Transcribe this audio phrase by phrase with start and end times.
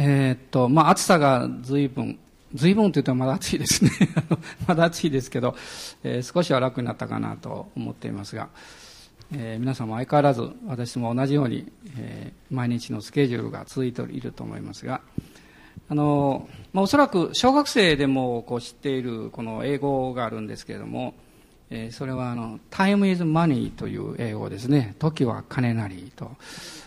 [0.00, 2.18] えー、っと、まあ、暑さが随分、
[2.54, 3.90] 随分というとまだ暑いですね。
[4.68, 5.56] まだ暑いですけど、
[6.04, 8.48] えー、少しは楽になったかなと思っていますが、
[9.32, 11.66] えー、皆さんも相変わらず私も同じように、
[11.98, 15.00] えー、毎日のスケジュールが続いていると思いますが、
[15.88, 21.14] あの、まあ、おそらく小学生でもこう知っているこの英語があるんですけれども、
[21.70, 24.94] えー、それはあの、time is money という英語ですね。
[24.98, 26.30] 時は金なりと。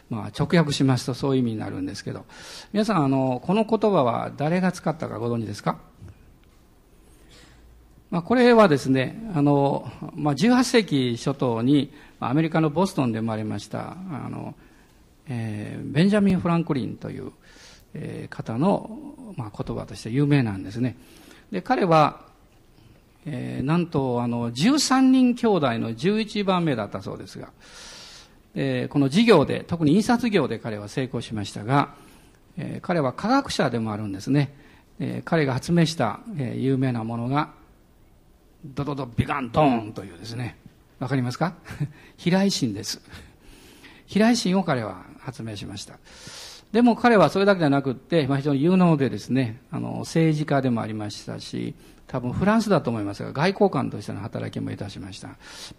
[0.09, 2.25] まあ、直訳しますとそういう意味になるんですけど、
[2.73, 5.77] 皆さん、あの、この言葉は誰が使ったかご存知ですか？
[8.09, 14.53] まあ、これはですね、あの、まあ、18世紀初頭に、アメリカのボストンで生まれました、あの、
[15.27, 17.31] えー、ベンジャミン・フランクリンという、
[17.93, 18.99] えー、方の、
[19.37, 20.97] まあ、言葉として有名なんですね。
[21.51, 22.30] で、彼は、
[23.25, 27.49] えー、なんと、あの、13人兄弟の11番目だったそうですが、
[28.55, 31.93] えー、この事業で、特に印刷業で彼は成功しましたが、
[32.57, 34.53] えー、彼は科学者でもあるんですね。
[34.99, 37.51] えー、彼が発明した、えー、有名なものが、
[38.63, 40.57] ドドドビガンドーンというですね、
[40.99, 41.55] わかりますか？
[42.17, 43.01] 飛来神です。
[44.05, 45.97] 飛来神を彼は発明しました。
[46.71, 51.73] でも彼はそれだけじゃなくって、まあ、非常に有能でですね、あの、政治家でもありましたし、
[52.11, 55.29] 多分フランスだと思いますが、外交官としての働きもいたしました。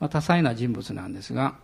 [0.00, 1.56] まあ、多彩な人物なんですが、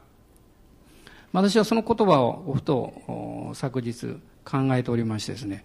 [1.32, 5.64] 私はその言葉をふと昨日考えておりましてですね、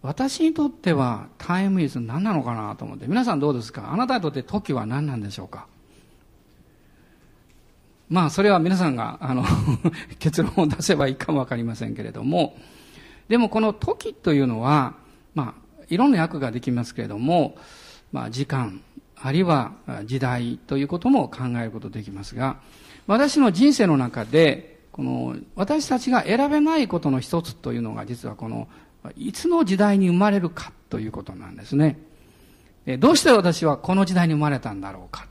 [0.00, 5.66] 私にとってはタイムイズ何なのかなと思って、皆さんどうですかあなたにとって時は何なんでしょうか
[8.08, 9.44] まあ、それは皆さんが、あの
[10.18, 12.56] 結論を出せばいいかもわかりませんけれども、
[13.28, 14.94] でもこの時というのは、
[15.34, 17.58] まあ、いろんな訳ができますけれども、
[18.14, 18.80] まあ、時間、
[19.16, 19.72] あるいは
[20.04, 22.58] 時代ということも考えることできますが、
[23.08, 28.68] 私の人生の中で、この私たちが選べないことの一つというのが実はこの
[29.16, 31.98] いつの時代に生まれるかということなんですね。
[33.00, 35.26] どうして私はこの時代に生まれたんだろうか。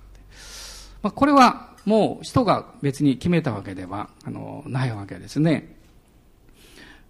[1.02, 5.73] まあ、これはもう人が別に決めたわけではあのないわけですね。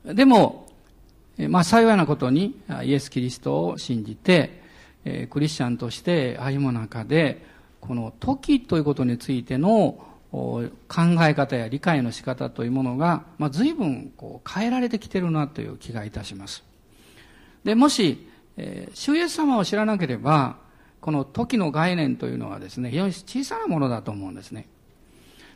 [0.05, 0.67] でも、
[1.49, 4.61] まあ幸いなことにイエス・キリストを信じて、
[5.29, 7.45] クリスチャンとして歩む中で、
[7.81, 9.97] この時ということについての
[10.31, 10.69] 考
[11.21, 16.63] え方や理解の仕方というものが、まあ、随分こう変えられてきてるなという気がいたします。
[17.63, 18.27] で、もし、
[18.57, 20.57] えー、主イエス様を知らなければ、
[21.01, 24.67] この時の概念というのはですね、非常に小さなものだと思うんですね。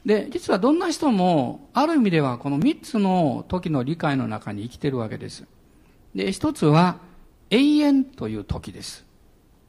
[0.05, 5.45] で、実はどんな人も、ある意味ではこの三つの時の理解の中に生きてるわけです。
[6.13, 6.99] で、一つは、
[7.49, 9.06] 永遠という時です。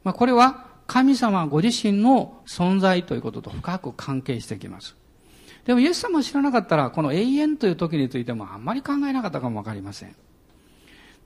[0.08, 4.96] まあ、これは、神様ご自身の存在ということと深く関係してきます。
[5.66, 10.16] でもイエス様を知らなかったら、この永遠という時についてもあんまり考えなかったかもわかりません。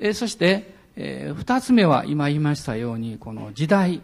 [0.00, 4.00] えそして、えー、二つ目は今言いましたように、この時代、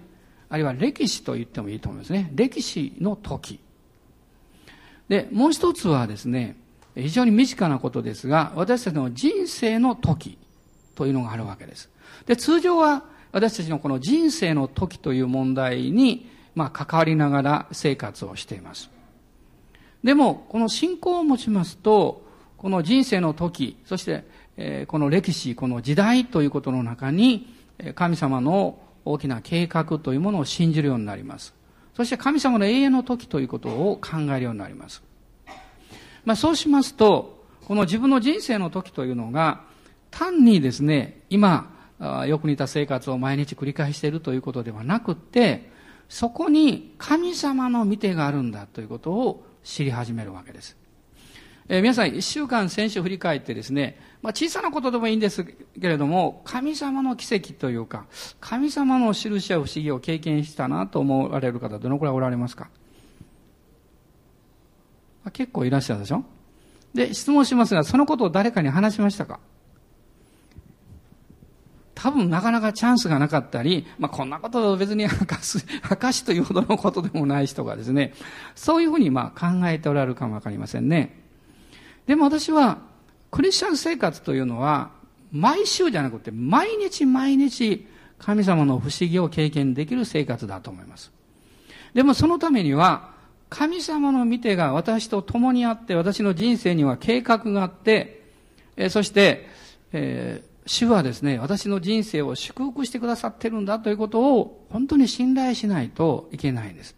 [0.49, 2.31] あるいは歴史と言ってもいいと思いますね。
[2.37, 3.59] 歴史の時。
[5.09, 6.57] で、もう一つはですね、
[6.95, 10.39] 非常に身近なことですが、私たちの人生の時
[10.95, 11.91] というのがあるわけです。
[12.27, 18.91] で、通常は私たちのこの人生の時という問題に、まあ、関わりながら生活をしています。
[20.03, 22.25] でも、この信仰を持ちますと、
[22.57, 24.25] この人生の時、そして、
[24.57, 27.55] えこの歴史、この時代ということの中に、
[27.95, 31.55] 神様の大きな計画というものを信じるようになります。
[31.95, 35.03] そして神様の永遠の時ということを考えるようになります。
[36.25, 39.63] まあそうしますと、この自分の人生の時というのが、
[40.11, 41.71] 単にですね、今、
[42.01, 45.71] よく似た生活を毎日繰り返しているということではなくて、
[46.09, 50.77] そこに神様の見てがあるんだということを知り始めるわけです。
[51.69, 58.07] えー、皆さん、一週間先週振り返ってですね、まあ、小さなことでもいいんですけれども、神様の奇跡というか、
[58.41, 62.71] 神様の印や不思議を経験したなと思われる方、どのくらいおられますか？
[65.35, 66.25] 結構いらっしゃるでしょ？
[66.95, 69.39] で、質問しますが、そのことを誰かに話しましたか？
[72.01, 78.15] 多分なかなかチャンスがなかったり、まあ、こんなことを別に 明かす、明かしというほどのことでもない人がですね、
[78.55, 81.19] そういうふうにまあ考えておられるかもわかりませんね。
[82.07, 82.79] でも私は、
[83.33, 84.91] クリスチャン生活というのは、
[85.33, 87.87] 毎週じゃなくて、毎日毎日、
[88.21, 91.11] 神様の不思議を経験できる生活だと思います。
[91.95, 93.11] でもそのためには、
[93.51, 98.23] 神様の見てが私と共にあって、私の人生には計画があって、
[98.77, 99.49] えそして、
[99.93, 106.95] えー、主はですね、私の人生を祝福してくださってるんだということを本当に信頼しないといけないんです。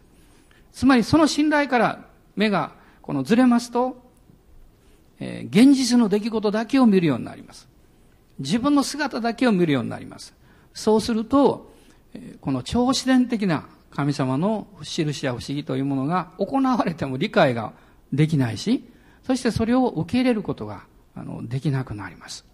[0.73, 4.03] つまりその信頼から目がこのずれますと、
[5.21, 7.69] えー、現実の出来事だけを見るようになります。
[8.39, 10.33] 自分の姿だけを見るようになります。
[10.73, 11.71] そうすると、
[12.13, 17.71] えこの超自然的な神様の印や不思議というものが行われても理解が
[18.11, 18.83] できないし、
[19.25, 20.83] そしてそれを受け入れることが
[21.15, 22.50] あのできなくなります。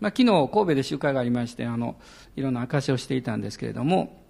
[0.00, 1.96] まあ、昨日神戸で集会がありまして、あの、
[2.36, 4.22] いろんな証しをしていたんですけれども、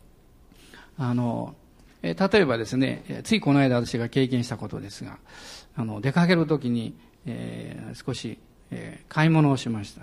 [0.98, 1.54] あの、
[2.02, 5.18] え例えばですね、ついこの間私が経験したことですが、
[5.76, 6.94] あの、出かけるときに、
[7.26, 8.38] えー、少し、
[8.70, 10.02] えー、買い物をしました。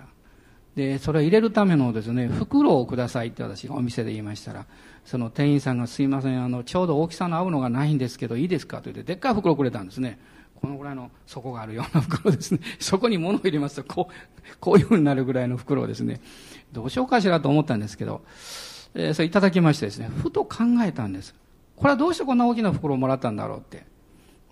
[0.76, 4.66] で、それを入れるためのですね、袋をくださいって私がお店で言いましたら、
[5.04, 10.20] その店員さんがすいません、あの、ちょうど大きさの合うのがないんですけど、いいですかと言って、でっかい袋をくれたんですね。
[10.60, 12.60] このぐらいの底があるような袋ですね。
[12.80, 16.20] そこに物を入れますと、こう、こういうふうになるぐらいの袋をですね、
[16.72, 18.22] どうしようかしらと思ったんですけど、
[18.94, 21.34] えー、それいただきましてですね、ふと考えたんです。
[21.76, 23.86] これはどうしてこんな大きな袋をもらったんだろうって。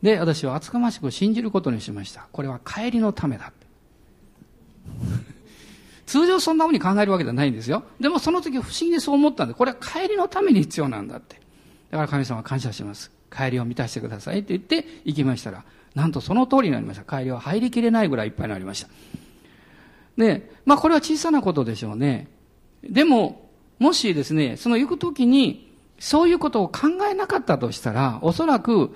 [0.02, 2.28] で、私は厚かましく信じることにしました。
[2.30, 3.52] これは帰りのためだ。
[6.06, 7.82] 通常そんなふうに考えるわけではないんですよ。
[7.98, 11.40] でもその時不思議にそう思ったんで、これは帰りのために必要なんだって。
[11.90, 13.10] だから神様は感謝します。
[13.36, 15.64] 帰りを満たしてくださいって言って行きましたら、
[15.96, 17.04] なんとその通りになりました。
[17.04, 18.88] 帰りは入りきれないぐらいいっぱいになりました。
[20.18, 22.28] で、まあこれは小さなことでしょうね。
[22.84, 23.48] でも、
[23.78, 28.94] もしですね、その行くときに、そういうことを考えなかったとしたら、おそらく、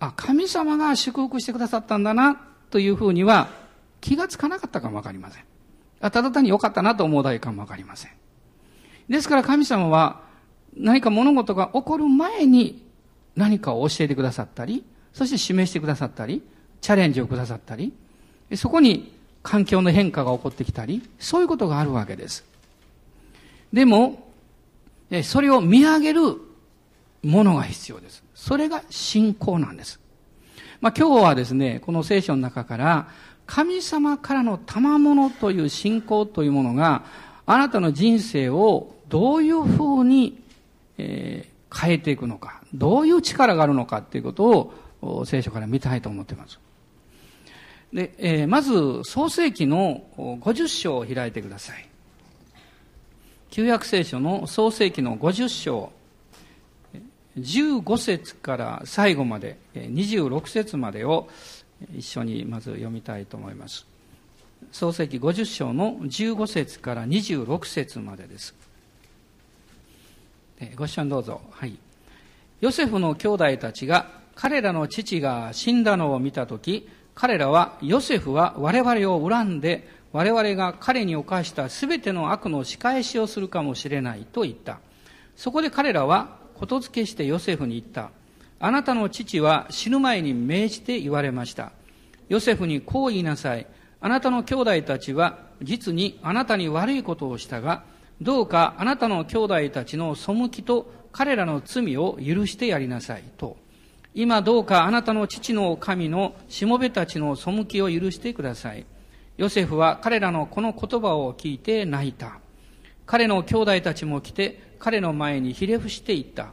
[0.00, 2.40] あ、神様が祝福してくださったんだな、
[2.70, 3.48] というふうには
[4.00, 5.44] 気がつかなかったかもわかりません。
[6.00, 8.12] あただ単に良かったなと思うだけかもわかりません。
[9.08, 10.22] ですから神様は
[10.76, 12.84] 何か物事が起こる前に
[13.36, 16.42] 何かを教えてくださったり、そして示してくださったり、
[16.80, 17.92] チャレンジをくださったり、
[18.54, 19.12] そこに
[19.42, 22.44] 環境の変化が起こってきたり、そういうことがあるわけです。
[23.72, 24.28] でも、
[25.22, 26.20] それを見上げる
[27.22, 28.22] ものが必要です。
[28.34, 30.00] それが信仰なんです。
[30.80, 33.08] まあ、今日はですね、この聖書の中から、
[33.46, 37.04] 神様からの賜物という信仰というものが、
[37.46, 40.40] あなたの人生をどういうふうに、
[40.98, 44.74] えー、変えていくのか、どういう力があるのかということを
[45.24, 46.58] 聖書から見たいと思っています。
[47.92, 51.88] で、えー、まず、創世記の50章を開いてください。
[53.50, 55.92] 旧約聖書の創世記の50章、
[57.36, 61.28] 15節から最後まで、26節までを
[61.96, 63.86] 一緒にまず読みたいと思います。
[64.70, 68.54] 創世記50章の15節から26節までです。
[70.76, 71.40] ご視聴どうぞ。
[71.50, 71.76] はい。
[72.60, 84.78] ヨセフの兄弟たちが彼らの父が死んだのを見たとき、彼らは、ヨセフは我々を恨んで、我々が彼に犯したすべての悪の仕返しをするかもしれないと言った。
[85.36, 88.12] そこで彼らは、ことづけしてヨセフに言った。
[88.60, 91.72] あなたの父は死ぬ前に命じて言われました。
[92.30, 93.66] ヨセフにこう言いなさい。
[94.00, 97.84] あなたの兄弟たちは実にあなたに悪いことをしたが、
[98.22, 103.58] どうかあなたの兄弟たちの背きと彼らの罪を許してやりなさいと。
[104.14, 108.86] 今どうかあなたの父の神のしもべたちの背きを許してください。
[109.36, 112.40] ヨセフは彼らのこの言葉を聞いて泣いた。
[113.06, 116.52] 彼の兄弟たちも来て彼の前にひれ伏していった。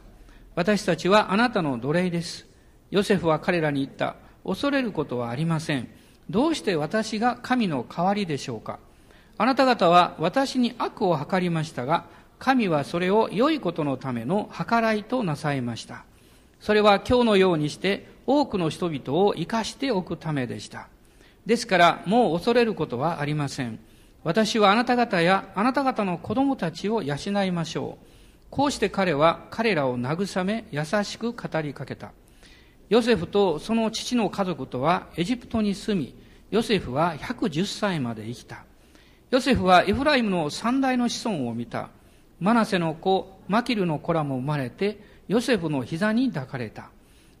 [0.54, 2.46] 私たちはあなたの奴隷です。
[2.90, 4.16] ヨセフは彼らに言った。
[4.44, 5.88] 恐れることはありません。
[6.30, 8.78] どうして私が神の代わりでしょうか
[9.36, 12.06] あなた方は私に悪を図りましたが、
[12.38, 16.04] 神はそれを良いことのための計らいとなさいました。
[16.60, 20.88] それは今日のようにして多くの人々を生かしておくためでした。
[21.46, 23.78] ですからもう恐れることはありません。
[24.24, 28.06] 私はあなた方やあなた方の子供たちを養いましょう。
[28.50, 32.12] こうして彼は彼らを慰め優しく語りかけた。
[32.88, 36.14] ヨセフとその父の家族とはエジプトに住み、
[36.50, 38.64] ヨセフは110歳まで生きた。
[39.30, 41.90] ヨセフはエフライムの三代の子孫を見た。
[42.40, 46.90] マナセの子、マキルの子らも生まれて、ヨセフの膝に抱かれた。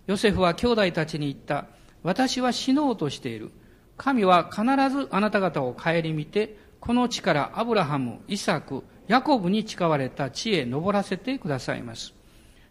[0.06, 1.66] ヨセフは兄弟たちに言った。
[2.02, 3.50] 私は死のうとしている。
[3.96, 12.14] 神は必ずあなた方を顧みて、この地からアブラハム、イサク、ヤコブに誓われた地へ登らせてくださいます。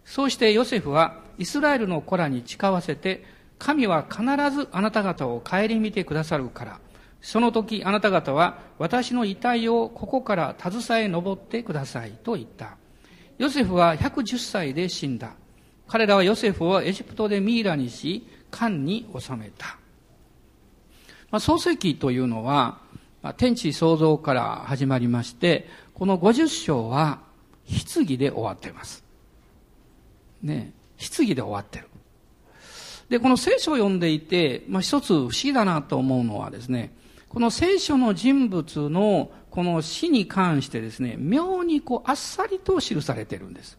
[0.06, 3.26] そうしてヨセフはイスラエルの子らに誓わせて、
[3.60, 6.80] 神は必ずあなた方を顧みてくださるから、
[7.22, 12.78] その時あなた方は私の遺体をここから携え登ってくださいと言った。
[13.38, 15.34] ヨセフは110歳で死んだ。
[15.88, 19.78] 彼らはヨセフをエジプトでミイラにし、漢に収めた。
[21.30, 22.80] まあ、創世記というのは
[23.22, 27.20] ま、天地創造から始まりまして、この50章は、
[27.96, 29.04] 棺で終わっています。
[30.42, 31.88] ね、棺で終わってる。
[33.10, 36.94] で、この聖書を読んでいて、まあ、一つ不思議だなと思うのはですね、
[37.30, 43.76] この聖書の人物のこの死に関してですね、妙にこう、あっさりと記されてるんです。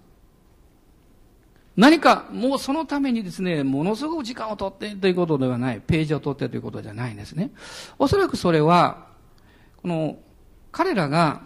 [1.77, 7.53] 何か、もうそのためにですね、ものすごく時間を取ってということではない、ページを取ってということじゃないんですね。
[7.97, 9.07] おそらくそれは、
[9.81, 10.19] この、
[10.73, 11.43] 彼らが、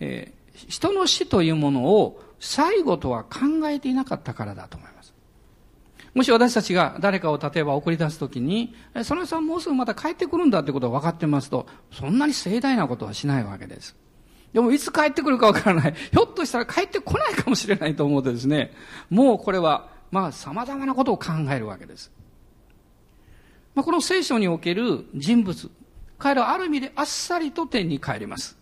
[0.00, 4.91] えー、人の死というものを最後とは考えていなかったからだと思います。
[6.14, 13.96] もし私たちが誰かを例えば送り出すときに、その人はもうすぐまた帰ってくるんだってことが分かってますと、そんなに盛大なことはしないわけです。
[14.52, 15.94] でもいつ帰ってくるかわからない。
[15.94, 18.72] ひょっとしたら帰ってこないかもしれないと思うとですね、
[19.08, 22.12] もうこれは、まあ様々なことを考えるわけです。
[23.74, 25.70] まあ、この聖書における人物、
[26.18, 28.58] 彼らはある意味であっさりと天に帰ります。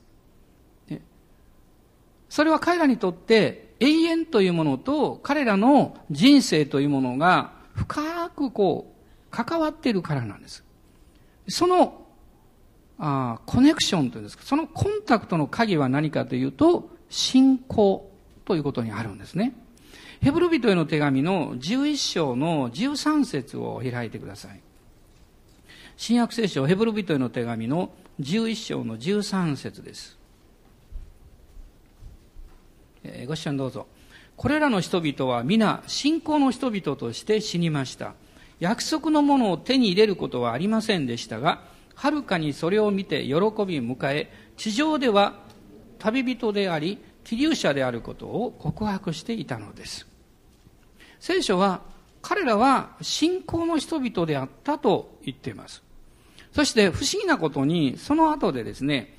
[2.28, 10.62] それは彼らにとって永遠というものと彼らの人生というものが深くこう関わっているからなんです。
[11.49, 12.06] その
[12.99, 18.10] あコネクションというんですか、そのコンタクトの鍵は何かというと、信仰
[18.44, 19.54] ということにあるんですね。
[20.20, 24.60] ヘブル人への手紙の11章の13節を開いてください。
[25.96, 30.20] 新約聖書ヘブル人への手紙の11章の13節です。
[33.02, 33.87] えー、ご視聴どうぞ。
[34.37, 38.14] これらの人々は皆信仰の人々として死にました。
[38.59, 41.62] 約束のものを手に入れることはありませんでしたが、
[41.95, 45.40] はるかにそれを見て喜び迎え、地上では
[45.99, 50.07] 旅人であり、気流者であることを告白していたのです。
[51.21, 51.83] 聖書は、
[52.23, 55.83] 彼らは信仰の人々であったと言っています。
[56.52, 59.14] そして不思議なことに、その後でですね、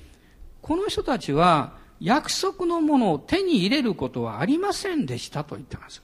[0.60, 6.02] この人たちは約束のものを手に入れることはありませんでしたと言ってます。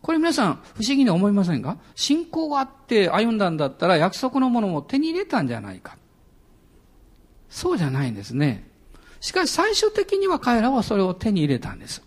[0.00, 1.78] これ皆さん不思議に思いませんか？
[1.94, 5.96] 信仰があって歩んだんだったら約束のものも手に入れたんじゃないか。
[7.48, 8.68] そうじゃないんですね。
[9.20, 12.02] しかし最終的には彼らはそれを手に入れたんです。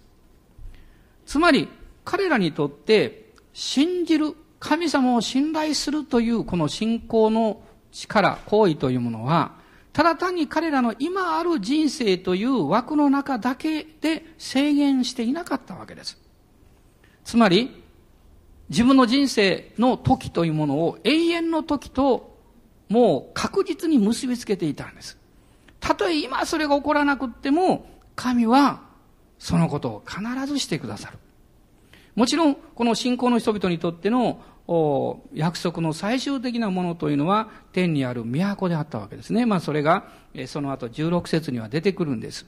[1.25, 1.67] つまり
[2.05, 7.61] 彼らにとって信じる、神様を信頼するというこの信仰の
[7.91, 9.56] 力、行為というものは、
[9.97, 16.21] ただ単に彼らの今ある人生という枠の中だけで制限していなかったわけです。
[17.23, 17.83] つまり、
[18.69, 22.37] 自分の人生の時というものを永遠の時と
[22.89, 25.17] もう確実に結びつけていたんです。
[25.79, 28.83] たとえ今それが起こらなくっても、神は
[29.39, 31.17] そのことを必ずしてくださる。
[32.13, 34.43] もちろん、この信仰の人々にとっての
[35.33, 39.45] 約束の最終的なものというのは天にある都であったわけですね。
[39.45, 40.05] まあそれが
[40.47, 42.45] その後16節には出てくるんです。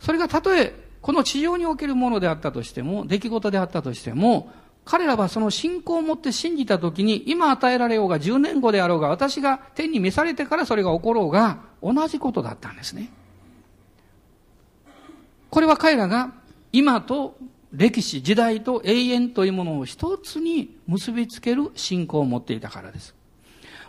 [0.00, 4.50] それがたとえこの地上におけるものであったとしても、出来事であったとしても、
[4.86, 13.12] 彼らはその信仰を持って信じたときに、今与えられようが10年後であろうが、私が天に召されてからそれが起ころうが、同じことだったんですね。
[15.50, 16.32] これは彼らが
[16.72, 17.36] 今と
[17.74, 23.14] 歴史、時代と永遠というものを一つに結びつける信仰を持っていたからです。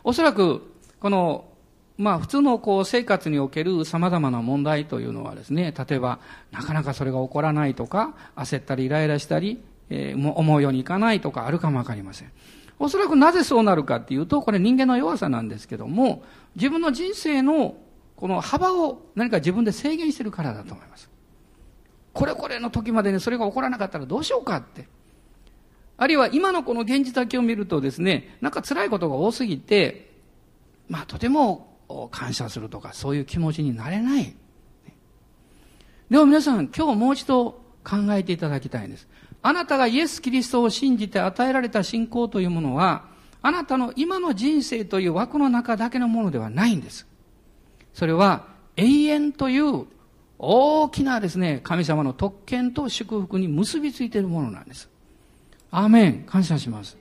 [0.03, 0.61] おそらく、
[0.99, 1.45] この
[1.97, 6.19] まあ普通のこう生活における様々な問題というのはですね、例えば
[6.51, 12.31] なかなかそれが起こらないとか、焦ったりイライラしたり、えー、思うようにいかないとかあるかもわかりません。
[12.79, 16.23] おそらくなぜそうなるかっていうと、これ人間の弱さなんですけども、
[16.55, 17.75] 自分の人生の
[18.15, 21.09] この幅を何か自分で制限してるからだと思います。
[22.15, 24.87] これこれの時までにそれが起こらなかったらどうしようかって。
[25.97, 30.13] あるいは今のこの現実だけを見るとですね、なんか辛いことが多すぎて、
[30.87, 31.77] まあとても
[32.11, 34.33] 感謝するとか、そういう気持ちになれない。
[36.09, 37.51] でも皆さん、今日もう一度
[37.83, 39.09] 考えていただきたいんです。
[39.41, 43.07] あなたがイエス・キリストを信じて与えられた信仰というものは、
[43.41, 47.05] あなたの今の人生という枠の中だけのものではないんです。
[47.93, 49.85] それは永遠という
[50.47, 54.89] 大きなですね、神様の特権と祝福に結びついているものなんです。
[55.71, 56.23] アーメン。
[56.23, 56.97] 感謝します。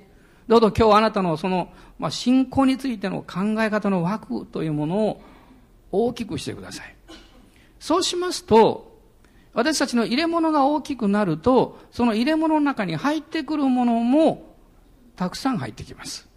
[0.49, 5.23] どうぞ今日あなたのその、まあ、信仰についての考え方の枠というものを
[5.93, 6.95] 大きくしてください。
[7.79, 8.99] そうしますと、
[9.53, 14.57] 私たちの入れ物が大きくなると、その入れ物の中に入ってくるものも
[15.17, 16.29] たくさん入ってきます。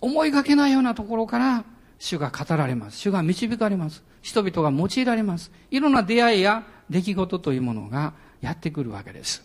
[0.00, 1.64] 思いがけないようなところから
[1.98, 2.98] 主が語られます。
[2.98, 4.02] 主が導かれます。
[4.24, 5.52] 人々が用いられます。
[5.70, 9.44] いろんな出会いや出来事というものがやってくるわけです。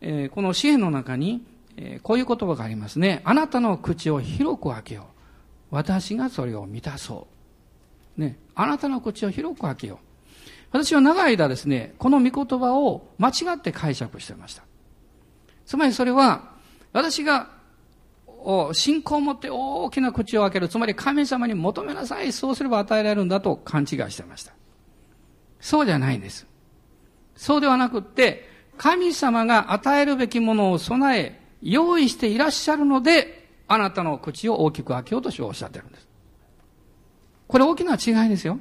[0.00, 1.42] えー、この支援の中に
[1.76, 3.22] えー、こういう言葉がありますね。
[3.24, 5.04] あなたの口を広く開けよう。
[5.70, 7.26] 私がそれを満たそ
[8.16, 8.20] う。
[8.20, 8.38] ね。
[8.54, 9.98] あなたの口を広く開けよう。
[10.72, 14.62] 私は長い間ですね、この御言葉を間違って解釈してました。
[15.64, 16.50] つまりそれは、
[16.92, 17.50] 私が
[18.44, 20.68] を信仰を持って大きな口を開ける。
[20.68, 22.32] つまり神様に求めなさい。
[22.32, 24.52] そうすれば与えられるんだと勘違いしてました。
[25.60, 26.46] そうじゃないんです。
[27.36, 36.08] そうではなくって、神様が与えるべきものを備え、用意していらっしゃるので、あなたの口を大きく開けようとしおっしゃってるんです。
[37.46, 38.58] これ大きな違いですよ。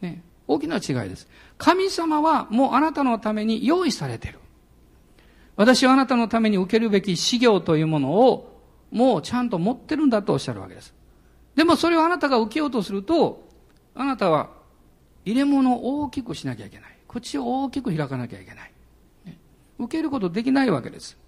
[0.00, 1.28] ね、大きな違いです。
[1.58, 4.38] 神様はもうあなたのために用意されてる。
[5.56, 8.53] 私はあなたのために受けるべき修行というものを
[8.94, 10.94] もうちゃんと持ってるんだとおっしゃるわけです。
[11.56, 13.46] でもそれをあなたが受けようとすると、
[13.94, 14.50] あなたは
[15.24, 16.96] 入れ物を大きくしなきゃいけない。
[17.08, 18.72] 口を大きく開かなきゃいけない。
[19.78, 21.18] 受けることできないわけです。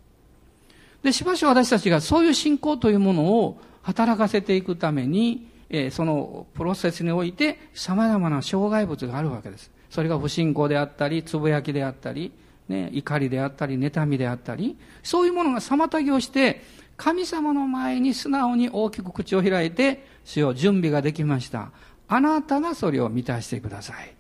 [1.03, 9.73] で、しばし私たちがそういう信仰というものを働かせていくために、えー、そのプロセスにおいて様々な障害物があるわけです。
[9.91, 12.33] それが不信仰であったり、つぶやきであったり、
[12.69, 16.63] ね、怒りであったり、妬みであったり、そういうものが妨げをして、
[16.97, 21.71] 神様の前に素直に大きく口を開いて、主よ準備ができました。
[22.09, 24.15] あなたがそれを満たしてください。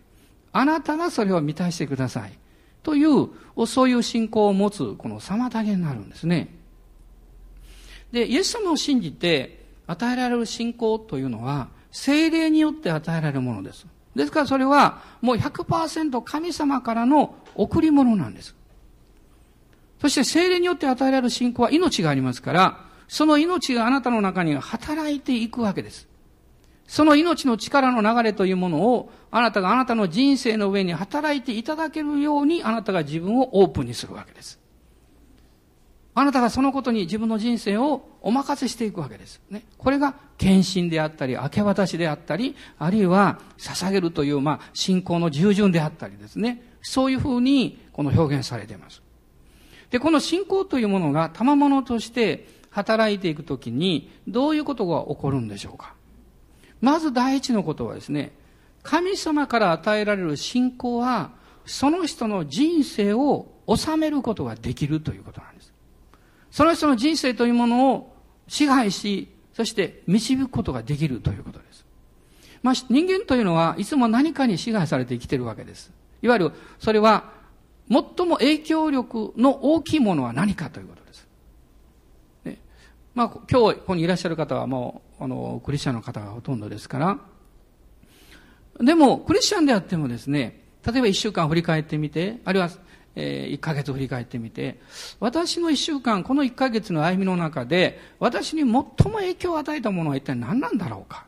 [0.52, 2.32] あなたがそれを満たしてください。
[2.82, 3.28] という、
[3.66, 6.54] そういう信仰を持つ、この妨げになるんですね。
[8.12, 13.86] で、イエス様を信じて与えられる信仰というのは、精霊によって与えられるものです。
[14.14, 18.54] ですからそれは、もう100%神様からの贈り物なんです。
[20.00, 26.08] そして精霊によって与えられる信仰は命がありますから、その命があなたの中に働いていくわけです。
[26.86, 34.60] その命の力の流れというものを、あなたがあなたの人生の上に働いていただけるように、あなたが自分をオープンにするわけです。
[36.14, 39.42] あなたがそのことに自分の人生をお任せしていくわけです。
[39.50, 39.64] ね。
[39.76, 46.62] これが献身であったり、明け渡しであったり、あるいは捧げるという、まあ、信仰の従順であったりですね。
[46.80, 49.02] そういうふうに、この表現されています。
[49.96, 55.94] で、この信仰というものが賜物として働いていくときに、どういうことが起こるんでしょうか？
[56.82, 58.32] まず第一のことはですね、
[58.82, 61.30] 神様から与えられる信仰は、
[61.64, 65.72] その人の人生を収めることができるということなんです。
[66.50, 68.14] その人の人生というものを
[68.48, 71.86] 支配し、そして導くことができるということです。
[72.62, 75.90] まあ、人間というのはいつも何かに支配されて生きているわけです。
[76.20, 77.34] いわゆる、それは、
[77.88, 81.28] 最も影響力の大きいものは何かということです。
[82.44, 82.58] ね、
[83.14, 87.18] まあ、今日ここにいらっしゃる方はもう、あの、クリスチャンの方がほとんどですから、
[88.80, 92.70] でも、クリスチャンであってもですね、例えば一週間振り返ってみて、あるいは、
[93.14, 94.80] えー、一ヶ月振り返ってみて、
[95.20, 98.84] 私の一週間、この一ヶ月の歩みの中で、私に最も
[99.18, 101.26] 影響を与えたものは一体何なんだろうか。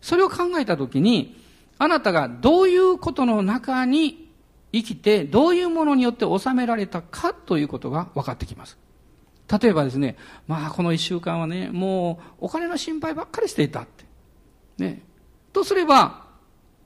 [0.00, 1.36] それを考えたときに、
[1.78, 4.27] あなたがどういうことの中に
[4.72, 8.78] 生きて、どういうものによって収められたかということが分かってきます。
[9.60, 14.04] 例えばですね、まあこの一週間はね、もうお金の心配ばっかりしていたって。
[14.76, 15.02] ね。
[15.52, 16.26] とすれば、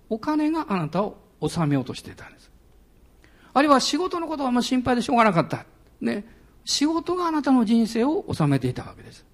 [0.08, 1.16] お金があなたを
[1.46, 2.50] 収めようとしていたんです。
[3.54, 5.66] あるいは仕事のことはあんま心配でしょうがなかった。
[6.00, 6.24] ね。
[6.64, 9.26] 仕事があなたの人生を収めていたわけです。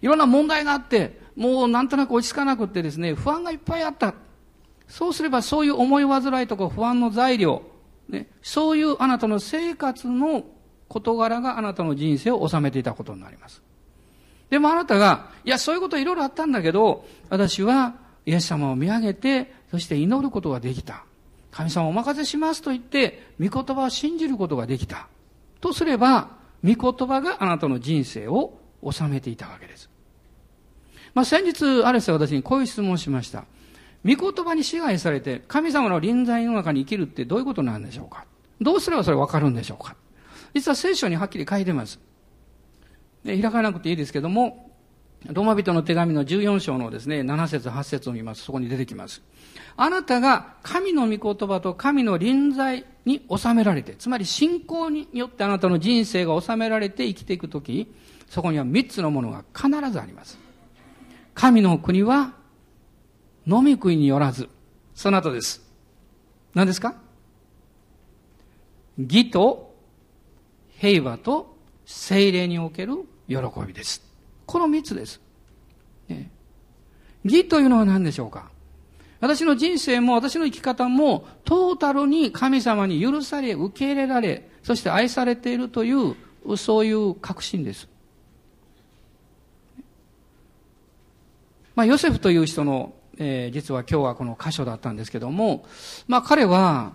[0.00, 4.14] いろんな問題があって、もうなんとなく落ち着かなくってですね、不安がいっぱいあった。
[4.86, 7.62] そうすればそういう思い煩いとか不安の材料、
[8.12, 10.44] ね、そういうあなたの生活の
[10.88, 13.62] 事柄があなたの人生を収めていたことになります。
[14.50, 17.94] でもあなたが、いや、そういうこといろいろあったんだけど、私は
[18.26, 21.04] イエス様を見上げて、そして祈ることができた。
[21.50, 25.08] 神様お任せしますと言って、御言葉を信じることができた。
[25.60, 28.58] とすれば、御言葉があなたの人生を
[28.90, 29.88] 収めていたわけです。
[31.14, 33.44] まあ、先日、アレスは私にこういう質問をしました。
[34.04, 38.26] 御言葉に支配されて、神様の臨在の中に生きるってどういうことなんでしょうか？
[38.60, 39.96] どうすればそれわかるんでしょうか？
[40.54, 42.00] 実は聖書にはっきり書いてます。
[43.24, 44.70] で開かなくていいですけども、
[45.26, 48.42] ローマ人の手紙の14章のですね、7節8節を見ます。
[48.42, 49.22] そこに出てきます。
[49.76, 57.86] あなたが神の御言葉と神の臨在に収められて、つまり信仰によってあなたの人生が収められて生きていくとき、
[58.28, 60.38] そこには3つのものが必ずあります。
[61.34, 62.34] 神の国は
[63.46, 64.48] 飲み食いによらず、
[64.94, 65.62] その後です。
[66.54, 66.94] 何ですか？
[68.98, 69.74] 義と
[70.78, 74.02] 平和と精霊における喜びです。
[74.46, 75.20] この三つです。
[76.08, 76.30] ね、
[77.24, 78.50] 義というのは何でしょうか？
[79.20, 86.16] 私の人生も私の生き方もトータルに神様に許され、受け入れられ、そして愛されているという、
[86.56, 87.88] そういう確信です。
[91.76, 95.66] まあ、ヨセフという人のえー、実は今日はこの箇所だったんですけども、
[96.06, 96.94] まあ彼は、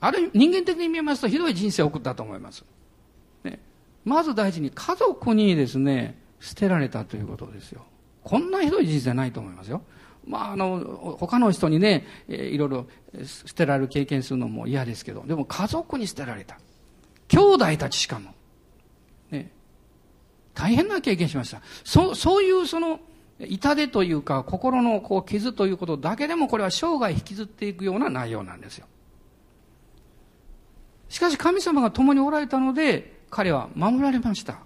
[0.00, 2.64] ある人間的に見えますとひどい人生を送ったと思います。
[3.44, 3.60] ね、
[4.04, 7.84] まず大事に家族にですね、捨てられたということですよ。
[8.24, 9.82] こんなひどい人生ないと思いますよ。
[10.26, 12.86] まあ、あの、他の人にね、えー、いろいろ
[13.24, 16.58] 捨てられる経験するのも嫌ですけど、でも家族に捨てられた。
[17.28, 18.32] 兄弟たちしかも。
[19.30, 19.50] ね。
[20.54, 21.62] 大変な経験しました。
[21.84, 23.00] そ、そういうその、
[23.48, 28.86] 痛手というか、心のこう傷ということだけでも、これは生涯引きずっていくような内容なんですよ。
[31.08, 34.58] しかし神様が共におられたので、彼は守られました。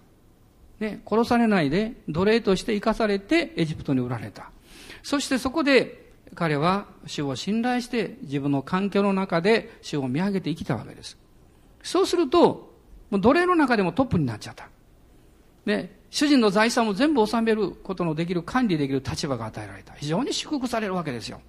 [0.81, 4.51] ね、殺されないで奴隷として生かされてエジプトに売られた。
[5.03, 11.17] そしてそこで彼は主を信頼して自分の環境の中で主を見上げて生きたわけです。
[11.83, 12.75] そうすると、
[13.11, 14.69] もう奴隷の中でもトップになっちゃった。
[15.65, 19.95] で、主人の財産を全部収めることのできる、管理できる立場が与えられた。
[19.95, 21.41] 非常に祝福されるわけですよ。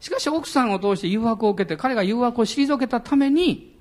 [0.00, 3.76] しかし奥さんを通して誘惑を受けて、彼が誘惑を退けたために、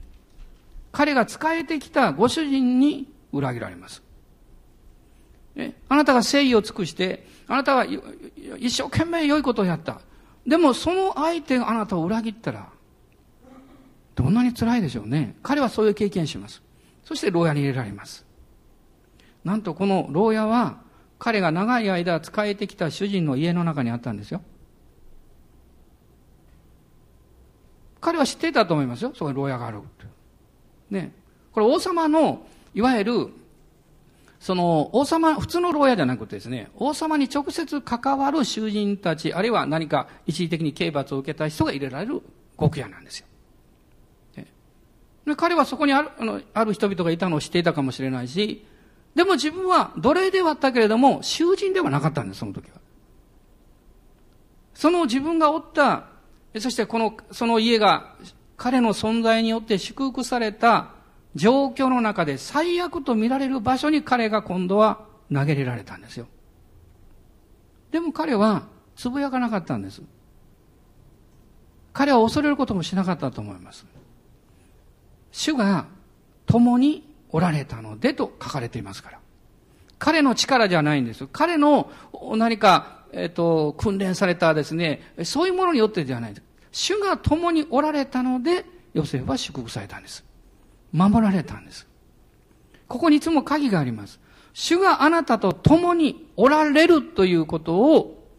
[0.91, 4.04] 彼が仕えてきたご主人に裏切られます。
[5.56, 10.02] ね、あなたが誠意を尽くして、あなたは一生懸命良いことをやった。
[10.46, 12.70] でもその相手があなたを裏切ったら、
[14.13, 15.36] どんなに辛いでしょうね。
[15.41, 16.62] 彼はそういう経験します。
[17.04, 18.24] そして牢屋に入れられます。
[19.45, 20.81] なんとこの牢屋は、
[21.17, 24.41] 彼が長い間仕えてきた主人の家の中にあったんですよ。
[28.01, 29.13] 彼は知っていたと思いますよ。
[29.15, 29.79] そこに牢屋がある。
[30.89, 31.13] ね。
[31.53, 33.29] これ王様の、いわゆる
[34.39, 42.21] その王様、普通の牢屋じゃなくてですね、王様に直接関わる囚人たち、あるいは何か一時的に刑罰を受けた人が入れられる
[42.60, 43.27] 極屋なんですよ。
[45.25, 48.63] で彼はそこにあるあのある人々がいたのを知っていたかもしれないし、
[49.15, 52.78] でも自分は奴隷ではあったけれども、囚人ではなかったんです、その時は。
[54.73, 56.08] その自分がおった、
[56.60, 58.15] そしてこの、その家が
[58.58, 60.89] 彼の存在によって祝福された
[61.34, 64.99] 状況の中で最悪と見られる場所に彼が今度は
[65.34, 66.28] 投げ入れられたんですよ。
[67.91, 68.63] でも彼は
[68.97, 70.01] つぶやかなかったんです。
[71.93, 73.86] 彼は恐れることもしなかったと思います。
[75.32, 75.86] 主が
[76.45, 79.19] 共におられたのでと書かれていますから。
[80.00, 81.28] 彼の力じゃないんです。
[81.28, 81.91] 彼の
[82.38, 86.39] 何か、えっ、と、訓練されたですね、そういうものによってじゃないで
[86.71, 86.93] す。
[86.93, 90.24] 主が共におられたので、ヨセフは祝福されたんです。
[90.93, 91.86] 守られたんです。
[92.88, 94.21] ここにいつも鍵があります。
[94.54, 98.30] 主があなたと共におられるということを、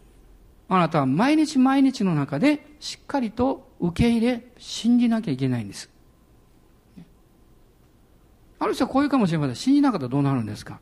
[0.70, 5.90] あなたは毎日毎日の中でしっかりと受け入れ、信じなきゃいけないんです。
[8.58, 9.56] ある人はこういうかもしれません。
[9.56, 10.80] 信じなかったらどうなるんですか？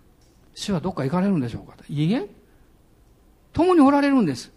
[0.55, 1.77] 主はどっか行かれるんでしょうか？
[1.89, 2.29] いいえ。
[3.53, 4.53] 共におられるんです。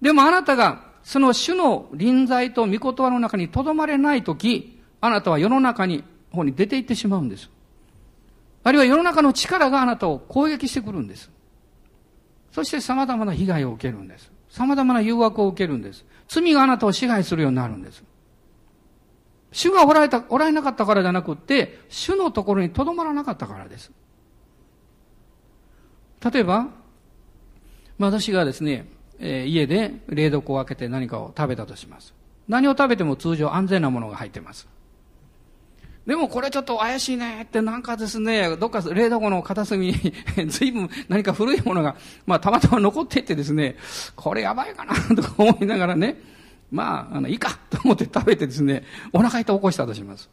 [0.00, 7.50] でもあなたがその主の臨在と御言葉の中にとどまれないとき、あなたは世の中に方に出て行ってしまうんです。
[8.64, 11.30] あるいは世の中の力があなたを攻撃してくるんです。
[12.52, 14.30] そして様々な被害を受けるんです。
[14.50, 16.04] 様々な誘惑を受けるんです。
[16.28, 18.04] 罪があなたを支配するようになるんです。
[19.52, 23.92] 主がおられた、おられなかったからじゃなくって、主のところにとどまらなかったからです。
[26.32, 26.68] 例えば、
[27.98, 28.88] ま私がですね、
[29.18, 32.14] えー、家で冷蔵庫を開けて何かを食べたとします。
[32.48, 34.66] 何を食べても通常安全なものが入ってます。
[36.06, 39.94] でもこれちょっと怪しいねってなんかですね、どっか冷凍庫の片隅に
[40.50, 41.94] 随分何か古いものが、
[42.26, 43.76] まあたまたま残っていってですね、
[44.16, 46.20] これやばいかなとか思いながらね、
[46.72, 48.82] まあ、あの、いいか と思って食べてですね、
[49.12, 50.28] お腹痛起こしたとします。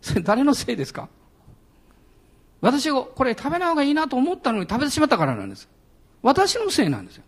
[0.00, 1.08] そ れ誰のせいですか？
[2.60, 5.68] 私がこれ食べない方がいいなと思ったのに食べてしまったからなんです。
[6.22, 7.24] 私のせいなんですよ。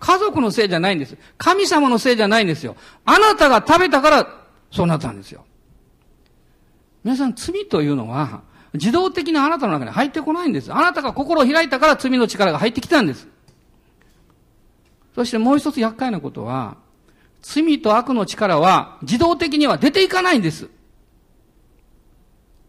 [0.00, 1.16] 家族のせいじゃないんです。
[1.38, 2.76] 神様のせいじゃないんですよ。
[3.04, 4.26] あなたが食べたから
[4.70, 5.44] そうなったんですよ。
[7.04, 8.42] 皆さん、罪というのは、
[8.74, 10.72] 自動的にあなたの中に入ってこないんです。
[10.72, 13.28] あなたが心を開いたから罪の力が入ってきたんです。
[15.14, 16.76] そしてもう一つ厄介なことは、
[17.42, 20.70] 罪と悪の力は自動的には出ていかないんです。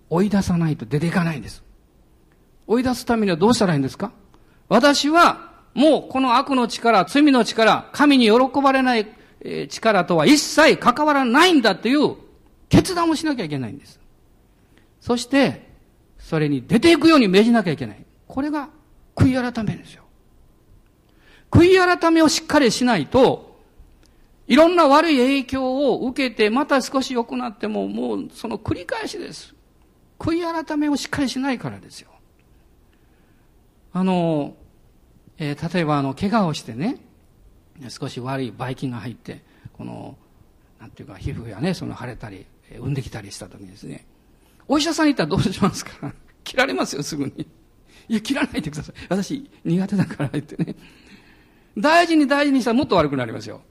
[0.09, 1.63] 追い出さないと出ていかないんです。
[2.67, 4.11] 追い出すためにはどうしたらいいんですか？
[4.69, 9.07] 私はもうこの悪の力、罪の力、神に喜ばれない
[9.69, 12.15] 力とは一切関わらないんだという
[12.69, 13.99] 決断をしなきゃいけないんです。
[15.01, 15.69] そして、
[16.17, 18.05] それに出ていくように命じなきゃいけない。
[18.27, 18.69] これが
[19.15, 20.03] 悔い改めですよ。
[21.51, 23.52] 悔い改めをしっかりしないと、
[24.47, 29.55] いろんな悪い影響を受けて、また少し良くなっても、もうその繰り返しです。
[30.19, 32.09] 悔い改めをしっかりしないからですよ。
[33.93, 34.55] あの、
[35.37, 36.97] えー、例えばあの、怪我をしてね、
[37.89, 40.17] 少し悪いばい菌が入って、この、
[40.79, 42.45] なんていうか、皮膚やね、その腫れたり、
[42.77, 44.05] 産んできたりした時にですね、
[44.67, 46.13] お医者さんに行ったらどうしますか？
[46.43, 47.47] 切られますよ、すぐに。
[48.09, 48.95] いや、切らないでください。
[49.09, 50.75] 私、苦手だから言ってね。
[51.77, 53.61] 大事に大事にしたらもっと悪くなりますよ。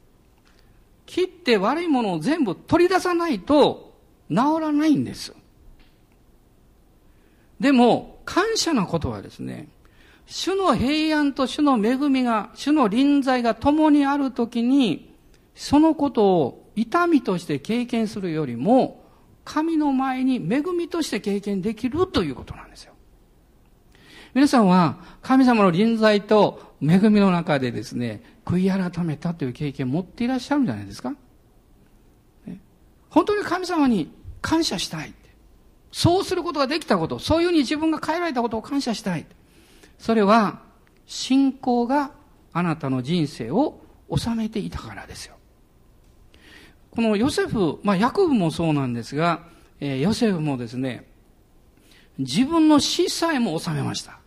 [1.12, 3.92] 切って悪いものを全部取り出さないと
[4.30, 5.34] 治らないんです。
[7.60, 9.68] でも、感謝のことはですね、
[10.24, 15.14] 主の平安と主の恵みが、主の臨在が共にあるときに、
[15.54, 19.04] そのことを痛みとして経験するよりも、
[19.44, 22.94] 神の前に恵みとして経験できるということなんですよ。
[24.32, 31.14] 皆さんは神様の臨在と恵みの中でですね、悔い改めたという経験を持っていらっしゃるんじゃないですか？
[33.08, 35.12] 本当に神様に感謝したい。
[35.92, 39.26] そうすることができたこと、そういうふうに自分が変えられたことを感謝したい。
[39.98, 40.62] それは、
[41.06, 42.12] 信仰が
[42.54, 43.84] あなたの人生を
[44.16, 45.36] 収めていたからですよ。
[46.90, 49.44] このヨセフ、まあ、ヤコブもそうなんですが、
[49.78, 51.06] えー、ヨセフもですね、
[52.18, 54.21] 自分の死さえも収めました。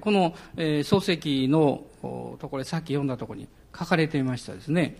[0.00, 1.84] この、漱石の
[2.38, 4.96] ところさっき読んだところに書かれていましたですね。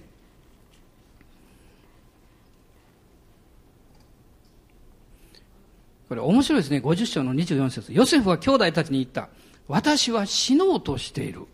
[6.09, 6.79] これ面白いですね。
[6.79, 9.29] 50章の24節ヨセフは兄弟たちに言った。
[9.69, 11.47] 私は死のうとしている。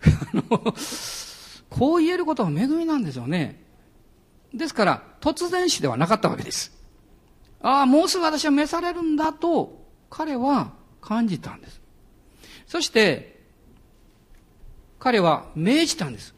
[1.70, 3.62] こう言えることは恵みなんですよね。
[4.52, 6.72] ですから、突然死ではなかったわけです。
[7.60, 10.72] ああ、もうすぐ私は召されるんだと、彼は
[11.06, 11.80] 感じたんです。
[12.66, 13.38] そして、
[14.98, 16.34] 彼は命じたんです。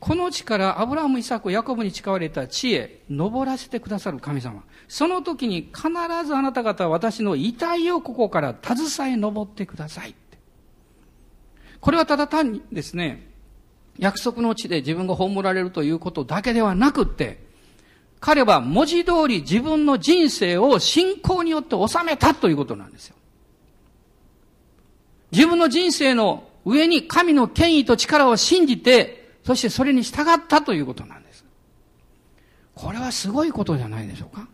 [0.00, 4.62] この地からアブラハム、イサク、ヤコブに誓われた地へ登らせてくださる神様。
[4.86, 5.88] その時に必
[6.26, 10.14] ずあなた方は私の遺体をここから携え登ってください。
[11.80, 13.28] これはただ単にですね、
[13.98, 17.42] 約束の地で自分が葬られるということだけではなくって、
[18.20, 23.16] 彼は文字通り自分の人生を信仰によって収めたということなんですよ。
[25.30, 31.44] 自分の人生の上に神の権威と力を信じて、そしてそれに従ったということなんです。
[32.74, 34.48] これはすごいことじゃないでしょうか。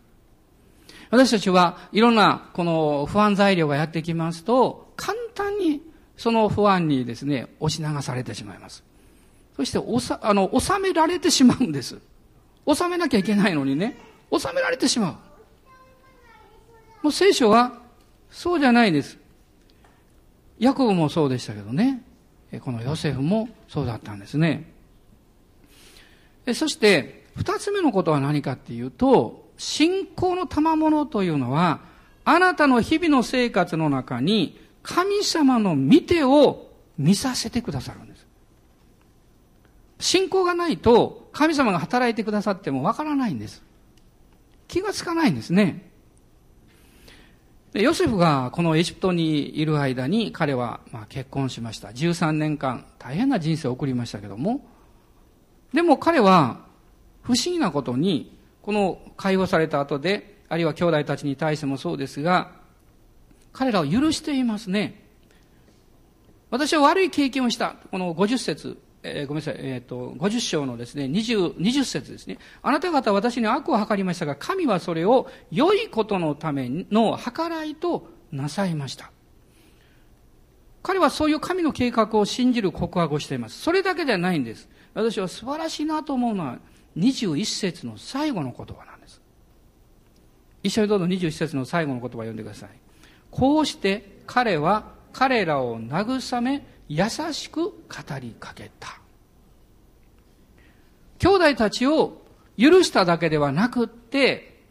[1.11, 5.81] 私たちはいろんなこの不安材料がやってきますと、簡単に
[6.17, 8.83] その不安にですね、押し流されてしまいます。
[9.55, 11.97] そして、おさ、あの、収められてしまうんです。
[12.73, 13.97] 収めなきゃいけないのにね、
[14.31, 15.13] 収められてしまう。
[17.03, 17.81] もう聖書は、
[18.29, 19.17] そうじゃないです。
[20.59, 22.01] ヤコブもそうでしたけどね。
[22.61, 24.71] このヨセフもそうだったんですね。
[26.53, 31.81] そして、二つ目のことは何かっていうと、信仰の賜物というのは、
[32.23, 38.25] あなたの日々の生活の中に神様の見てを見させてくださるんです。
[39.99, 43.63] 信仰がないと神様が働いてくださってもわからないんです。
[44.67, 45.89] 気がつかないんですね。
[47.75, 51.89] でヨセフがこのエジプトにいる間に彼はま結婚しました。
[51.89, 54.65] 13年間大変な人生を送りましたけども、
[55.73, 56.61] でも彼は
[57.21, 62.53] 不思議なことに、この解放された後で、あるいは兄弟たちに対してもそうですが、
[63.51, 65.03] 彼らを許していますね。
[66.51, 67.75] 私は悪い経験をした。
[67.91, 72.39] この50節、えー、ごめんなさい、え、ー、と、50章のですね、20、20節ですね。
[72.63, 79.11] あなた方は私に悪を図りましたが、神はそれを良いことのための計らいとなさいました。
[80.81, 83.61] 彼はそういう神の計画を信じる告白をしています。
[83.61, 84.67] それだけではないんです。
[84.93, 86.59] 私は素晴らしいなと思うのは、
[86.97, 89.21] 21節の最後の言葉なんです。
[90.63, 92.69] 一緒にどうぞ21節の最後の言葉を読んでください。
[93.29, 97.73] こうして彼は彼らを慰め、優しく語
[98.19, 98.99] りかけた。
[101.19, 102.21] 兄弟たちを
[102.57, 104.63] 許しただけではなくって、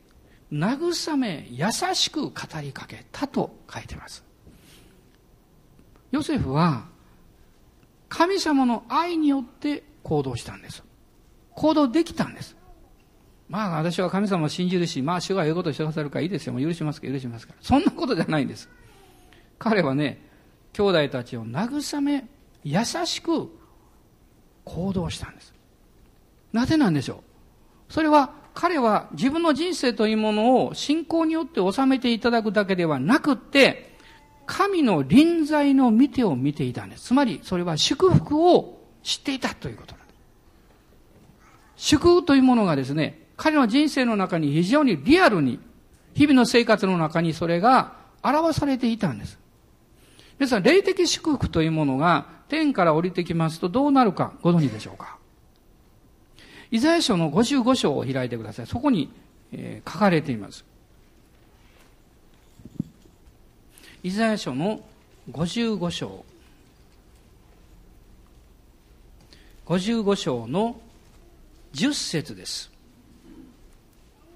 [0.53, 4.25] 慰め、優しく語りかけたと書いてます。
[6.13, 6.87] ヨセフは、
[8.09, 10.85] 神様の愛によって行動したんです。
[11.55, 12.57] 行動できたんです。
[13.49, 16.53] まあ私は神様を信じるし、まあ主が言うことしてくださるからいいですよ。
[16.53, 17.59] もう許しますか許しますから。
[17.61, 18.69] そんなことじゃないんです。
[19.59, 20.23] 彼はね、
[20.75, 22.27] 兄弟たちを慰め、
[22.65, 23.49] 優しく
[24.65, 25.55] 行動したんです。
[26.53, 27.23] なぜなんでしょ
[27.89, 27.93] う？
[27.93, 33.95] それは彼は自分の人生というものを信仰によって収めていただくだけではなくって、
[34.47, 37.07] 神の臨在の見てを見ていたんです。
[37.07, 40.19] つまりそれは祝福を知っていたということなんです。
[41.77, 45.61] 祝福というものがですね、彼の人生の中に非常にリアルに、
[46.15, 49.39] 日々の生活の中にそれが表されていたんです。
[50.39, 55.19] 皆さん、霊的祝福というものが天から降りてきますとどうなるかご存知でしょうか？
[56.71, 58.67] イザヤ書の55章を開いてください。
[58.67, 59.11] そこに、
[59.53, 60.65] えー、書かれています。
[64.03, 64.81] イザヤ書の
[65.31, 66.25] 55章
[69.67, 70.79] 55章の
[71.73, 72.71] 10節です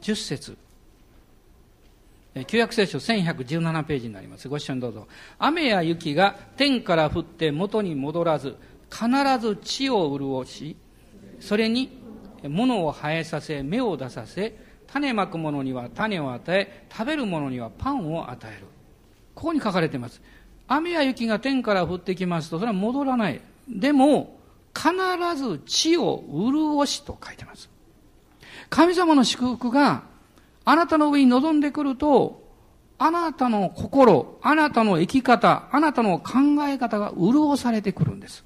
[0.00, 0.56] 10節
[2.46, 4.48] 旧約聖書1117ページになります。
[4.48, 5.08] ご一緒にどうぞ。
[5.38, 8.56] 雨や雪が天から降って元に戻らず、
[8.90, 9.06] 必
[9.40, 10.76] ず地を潤し、
[11.40, 11.98] それに
[12.46, 18.66] 物を生えさせ、芽を出させ、種まく者には種を与え、食べる者にはパンを与える。
[19.34, 20.20] ここに書かれています。
[20.66, 23.40] 雨や雪が天から降ってきますと、それは戻らない。
[23.68, 24.38] でも、
[24.74, 24.92] 必
[25.36, 27.68] ず地を潤しと書いてます。
[28.70, 30.02] 神様の祝福が
[30.70, 32.46] あなたの上に臨んでくると、
[32.98, 38.44] あなたの心、あなたの生き方、あなたの考え方が潤されてくるんです。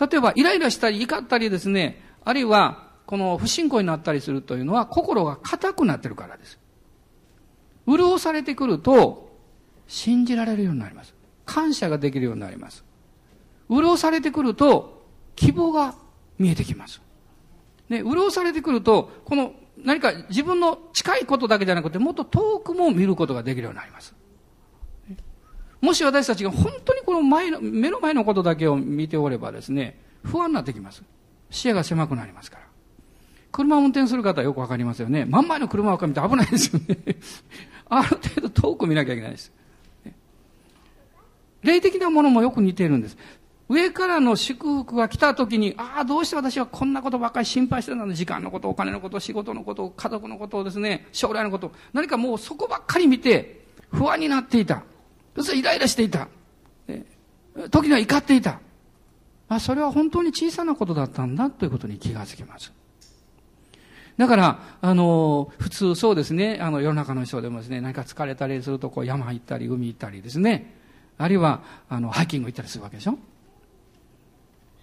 [0.00, 6.58] 例えば、イライラしたり怒ったりですね、あるいは、この不信仰になったりするというのは、心が硬くなってるからです。
[7.86, 9.36] 潤されてくると、
[9.86, 11.14] 信じられるようになります。
[11.44, 12.82] 感謝ができるようになります。
[13.68, 15.04] 潤されてくると、
[15.36, 15.94] 希望が
[16.38, 17.03] 見えてきます。
[18.02, 19.52] ね、潤されてくると、この
[19.82, 24.14] 何か自分の近いことだけじゃなくて、もっと遠くも見ることができるようになります。
[25.80, 31.02] もし私たちが本当にこの前の、目の前のことだけを見ておればですね、不安になってきます。
[31.50, 32.64] 視野が狭くなりますから。
[33.52, 35.26] 車を運転する方はよくわかりますよね。
[35.26, 36.98] 真ん前の車を見て危ないですよね。
[37.88, 39.52] ある程度遠く見なきゃいけないです。
[41.62, 43.16] 霊的なものもよく似ているんです。
[43.68, 48.12] 上からの祝福が来た時に、ああ、どうして私はこんなことばっかり心配してたの？
[48.12, 54.84] 時間のこと、お金のこと、仕事のこと、家族のことをですね、将来のこと、何かもうそこばっかり見て、不安になっていた。
[55.36, 56.28] そしてイライラしていた。
[57.70, 58.60] 時には怒っていた。
[59.48, 62.72] あ、それは本当に小さなことだったんだということに気がつきます。
[64.16, 70.74] だから、あの、普通そうですね、あの、世の中の人でもですね、何か疲れたりすると、こう、山行ったり、海行ったりですね、
[71.18, 73.18] あるいは、あの、ハイキング行ったりするわけでしょ？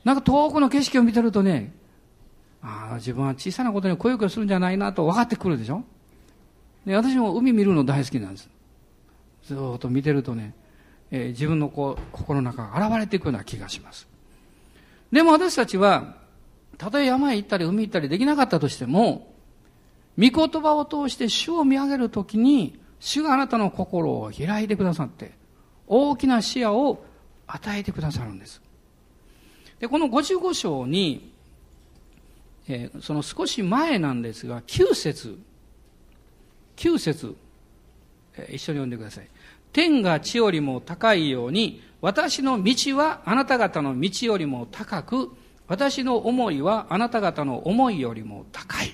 [0.03, 1.73] なんか遠くの景色を見てるとね、
[2.61, 5.83] ああ、自分は小さなことにくよくよするんじゃないなと分かってくるでしょ？
[6.85, 8.49] で私も海見るの大好きなんです。
[9.43, 10.53] ずっと見てるとね、
[11.11, 14.07] えー、自分のこう心の中が現れていくような気がします。
[15.11, 16.15] でも私たちは、
[16.77, 19.33] たとえ山へ行ったり海行ったりできなかったとしても、
[20.17, 25.31] 御言葉を通して主を見上げるときに、主があなたの心を開いてくださって、
[25.87, 27.05] 大きな視野を
[27.47, 28.61] 与えてくださるんです。
[29.82, 31.34] で、この55章に、
[32.70, 35.38] えー、その少し前なんですが、9節
[36.78, 37.36] 9節、
[38.38, 39.28] えー、一緒に読んでください。
[39.74, 45.32] 天が地よりも高いように、私の道はあなた方の道よりも高く、
[45.67, 48.94] 私の思いはあなた方の思いよりも高い。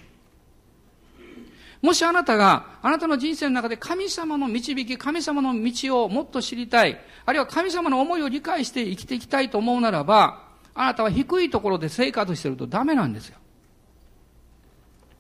[1.82, 10.46] もしあなたが、あなたの人生の中で神様の導き、神様の道をもっと知りたい、あるいは神様の思いを理解して生きていきたいと思うならば、
[10.79, 13.37] あなたは低いところで生活してるとダメなんですよ。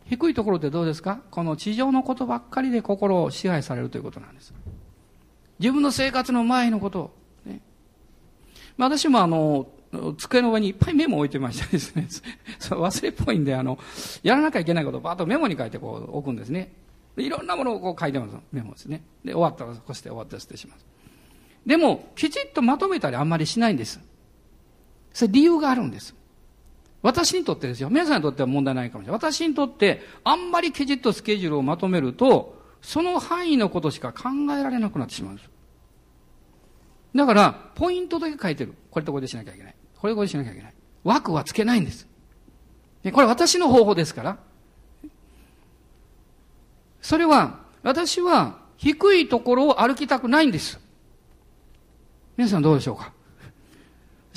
[0.05, 1.19] 低いところってどうですか？
[1.31, 4.53] この地上のことばっかりで心を支配されるということなんです。
[5.59, 7.11] 自分の生活の前のことを、
[7.45, 7.61] ね。
[8.77, 9.67] 私もあの、
[10.17, 12.07] 机の上にいっぱいメモを置いてましてですね、
[12.69, 13.79] 忘れっぽいんで、あの、
[14.21, 16.71] やらなきゃいけないことをバーッとメモに書いてこう置くんですね。
[17.17, 19.01] いろんなものをこう書いてます、メモですね。
[19.25, 20.85] で、終わったらこうして終わったら捨てします。
[21.65, 23.99] でも、きちっとまとめたりあんまりしないんです。
[25.17, 26.13] それ理由があるんです。
[27.01, 27.89] 私にとってですよ。
[27.89, 29.17] 皆さんにとっては問題ないかもしれない。
[29.17, 35.49] 私にとって、あんまりきちっとスケジュールをまとめると、その範囲のことしか考えられなくなってしまうんです。
[37.15, 38.75] だから、ポイントだけ書いてる。
[38.91, 39.75] これとこれでしなきゃいけない。
[39.99, 40.73] これとこれでしなきゃいけない。
[41.03, 42.07] 枠はつけないんです。
[43.11, 44.37] これ私の方法ですから。
[47.01, 50.79] それは、私は低いところを歩きたくないんです。
[52.35, 53.16] 皆さんどうでしょうか？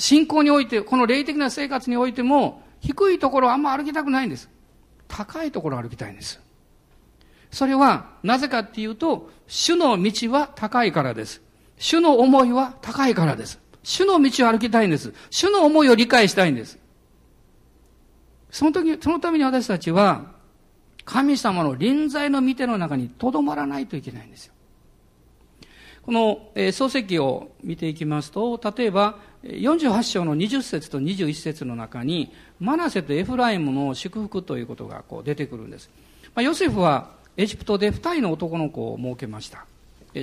[0.01, 4.49] 信仰において、この霊的な生活においても、低いところはあんま歩きたくないんです。
[5.07, 6.41] 高いところを歩きたいんです。
[7.51, 11.43] それは、なぜかっていうと、主の道は高いからです。
[11.77, 13.59] 主の思いは高いからです。
[13.83, 15.13] 主の道を歩きたいんです。
[15.29, 16.79] 主の思いを理解したいんです。
[18.49, 20.31] その時、そのために私たちは、
[21.05, 24.53] 神様の臨在の見ての中にとどまらないといけないんですよ。
[26.01, 35.89] この、えー、漱石を見ていきますと、例えば、48章の20節と21節の中に、マナセとエフライムの祝福ということがこう出てくるんです。
[36.35, 39.65] まあ、ヨセフはエジプトで2人の男の子を設けました。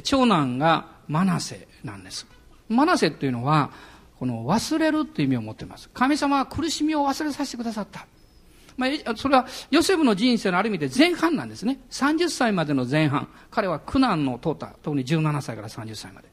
[0.02, 2.26] 長男がマナセなんです。
[2.68, 3.70] マナセというのは、
[4.18, 5.88] この忘れるという意味を持っています。
[5.94, 8.06] 神様は苦しみを忘れさせてくださった。
[8.76, 11.80] まあ、それはヨセフの人生のある意味で前半なんですね。
[11.90, 13.28] 30歳までの前半。
[13.50, 14.68] 彼は苦難の通った。
[14.82, 16.28] 特に17歳から30歳まで。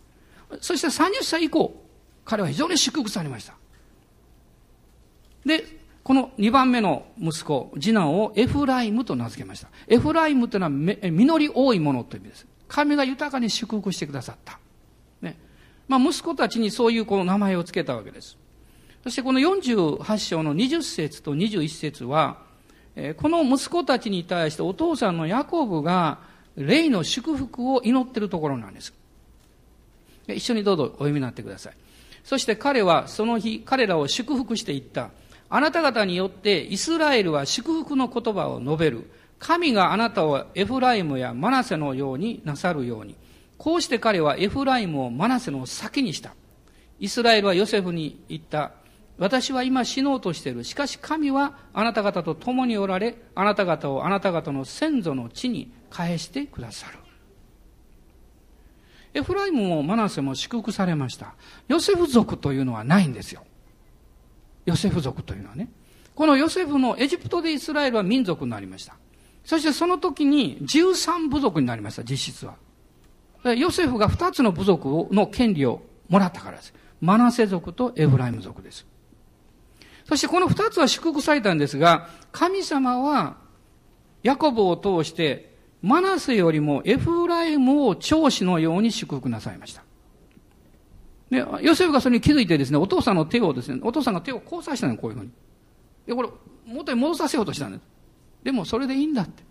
[0.62, 1.85] そして30歳以降、
[2.26, 3.54] 彼は非常に祝福されました。
[5.46, 5.64] で、
[6.04, 9.70] この2番目の息子、次男をエフライムと名付けました。
[9.88, 12.48] エフライムというのは実り多いものという意味です。
[12.68, 14.60] 神が豊かに祝福してくださった。
[15.22, 15.38] ね。
[15.88, 18.38] まあ、息子たちにそういうこの名前を付けたわけです。
[19.04, 22.40] そしてこの48章の20節と21節は、
[23.18, 26.20] この息子たちに対してお父さんのヤコブが
[26.56, 28.94] 霊の祝福を祈っているところなんです。
[30.28, 31.74] 一緒にどうぞお読みになってください。
[32.26, 35.12] そして彼はその日彼らを祝福していった。
[35.48, 39.10] あなた方によってイスラエルは祝福の言葉を述べる。
[39.38, 43.16] 神があなたをエフライムやマナセのようになさるように。
[43.60, 46.34] こうして彼はエフライムをマナセの先にした。
[47.00, 48.72] イスラエルはヨセフに言った。
[49.20, 50.64] 私は今死のうとしている。
[50.64, 57.05] しかし神はあなた方と共におられ、あなた方をあなた方の先祖の地に返してくださる。
[59.16, 61.36] エフライムもマナセも祝福されました。
[61.70, 63.44] ヨセフ族というのはないんですよ。
[64.66, 65.70] ヨセフ族というのはね。
[66.14, 68.98] このヨセフのエジプトでイスラエルは民族になりました。
[69.46, 72.56] そしてその時に13部族になりました、実質は。
[73.56, 76.74] ヨセフが2つの部族の権利をもらったからです。
[77.00, 78.86] マナセ族とエフライム族です。
[80.10, 83.38] そしてこの2つは祝福されたんですが、神様は
[84.24, 85.55] ヤコブを通して
[85.86, 89.84] マナセよりもエフライムを長子のように祝福なさいました。
[91.30, 95.32] で、ヨセフがそれに気づいてですね、お父さんの手をですね、お父さんが手を交差したのこういうふうに。
[96.08, 96.30] で、これ、
[96.66, 97.84] 元に戻させようとしたんです。
[98.44, 99.44] でも、それでいいんだって。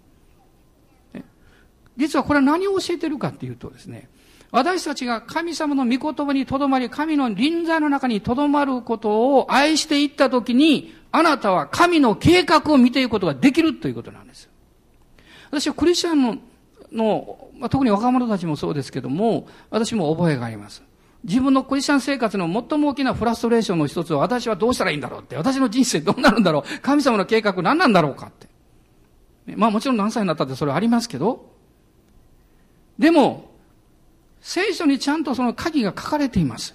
[1.96, 4.08] 実はこれは何を教えてるかっていうとですね、
[4.50, 14.48] 私たちが神様の御言葉にとどまり、神の臨在の中にとどまることを愛していったときに、あなたは神の計画を見ていくことができるということなんです。
[15.54, 16.38] 私はクリスチャンの、
[16.90, 20.82] のまあ、特に若者たちもそうですけども、私も覚えがあります。
[21.22, 28.48] 自分のクリスチャン生活の最も大きなフラストレーションの一つは、私はどうしたらいいんだろうって、私の人生どうなるんだろう、神様の計画何なんだろうかって。
[29.56, 31.52] まあもちろん何歳になったってそれはありますけど、
[32.98, 33.52] でも、
[34.40, 36.74] 聖書にちゃんとその鍵が書かれています。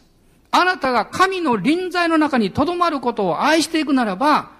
[0.51, 4.51] あなたが神の臨在の中に留まることを愛していくならば、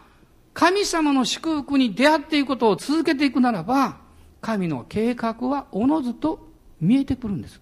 [0.53, 4.08] 神様の祝福に出会っていくことを続けていくならば、
[4.41, 6.47] 神の計画はおのずと
[6.79, 7.61] 見えてくるんです。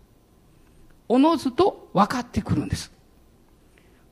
[1.08, 2.92] おのずと分かってくるんです。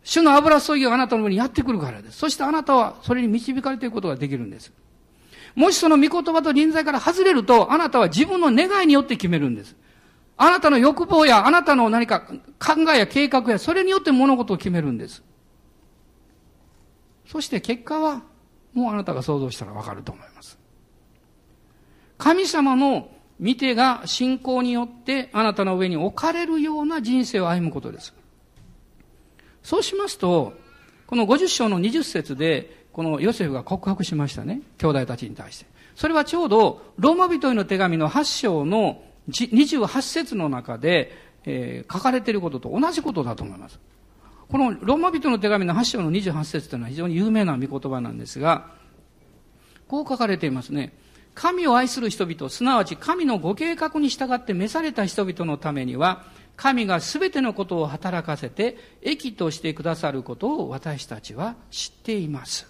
[0.03, 2.17] 主の油注ぎがあなたの上にやってくるからです。
[2.17, 4.71] そしてあなたはそれに導かれていくことができるんです。
[5.55, 9.75] もしその御言葉と臨在から外れると、あなたは自分の願いによって決めるんです。
[10.37, 12.35] あなたの欲望や、あなたの何か考
[12.93, 15.23] えや計画や、それによって物事を決めるんです。
[17.25, 18.21] そして結果は、
[18.73, 20.59] もうあなたが想像したらわかると思います。
[22.17, 23.09] 神様の
[23.39, 28.13] 見てが信仰によってあなたの上に置かれるような人生を歩むことです。
[29.63, 30.53] そうしますと、
[31.07, 34.61] この50章の20節で、このヨセフが告白しましたね。
[34.77, 35.65] 兄弟たちに対して。
[35.95, 41.11] それはちょうど、ローマ人への手紙の8章の28節の中で、
[41.45, 43.79] えー、書かれていることと同じことだと思います。
[44.49, 48.67] このローマ人の手紙の8章の28節というのは非常に有名な御言葉なんですが、
[49.87, 50.93] こう書かれていますね。
[51.35, 56.23] 神を愛する人々、すなわち神のご計画に従って召された人々のためには、
[56.55, 62.65] 神が全てのことを働かせて益としてくださることを私たちは知っています。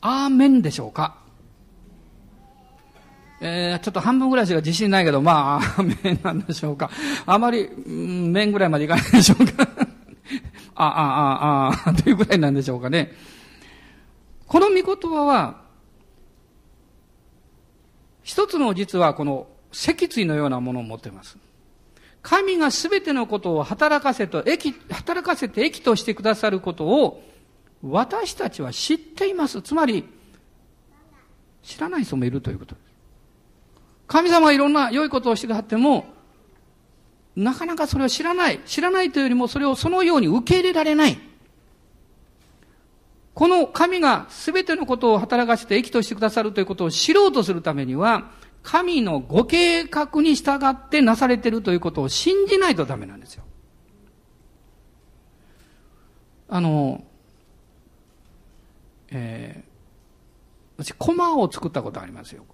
[0.00, 1.18] アーメンでしょうか？
[3.42, 6.90] えー、ちょっと半分ぐらいしか自信ないけど、まあ、面なんでしょうか？
[7.24, 9.68] あまり、面ぐらいまでいかないでしょうか？
[10.74, 13.12] あ、あ、あ、あ、 というぐらいなんでしょうかね。
[14.50, 15.60] この御言葉は、
[18.24, 21.38] 一つの実はこの脊椎のようなものを持っています。
[22.20, 27.22] 神が全てのことを働かせと、益、働かせて益としてくださることを
[27.80, 29.62] 私たちは知っています。
[29.62, 30.04] つまり、
[31.62, 32.84] 知らない人もいるということです。
[34.08, 36.06] 神様はいろんな良いことをしてくださっても、
[37.36, 38.58] なかなかそれを知らない。
[38.66, 41.29] 知らないというよりもそれをそのように受け入れられない。
[43.34, 48.30] この神が全てのことを働かせて益としてくださるということを知ろうとするためには、
[48.62, 53.44] 神のご計画に従ってなされているということを信じないとダメなんですよ。
[56.48, 57.04] あの、
[59.10, 62.44] えー、私、コマを作ったことありますよ。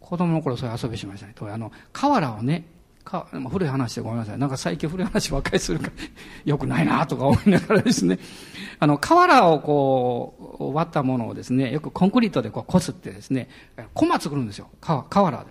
[0.00, 1.34] 子供の頃そういう遊びしましたね。
[1.52, 2.64] あの、瓦をね、
[3.08, 4.38] かまあ古い話でごめんなさい。
[4.38, 5.92] なんか最近古い話ばっかりするから、
[6.44, 8.18] よくないなとか思いながらですね、
[8.78, 13.48] あの、瓦をこう、割ったものをですね、よくコンクリートでこう、こすってですね、
[13.94, 14.68] コマ作るんですよ。
[14.80, 15.50] 瓦で。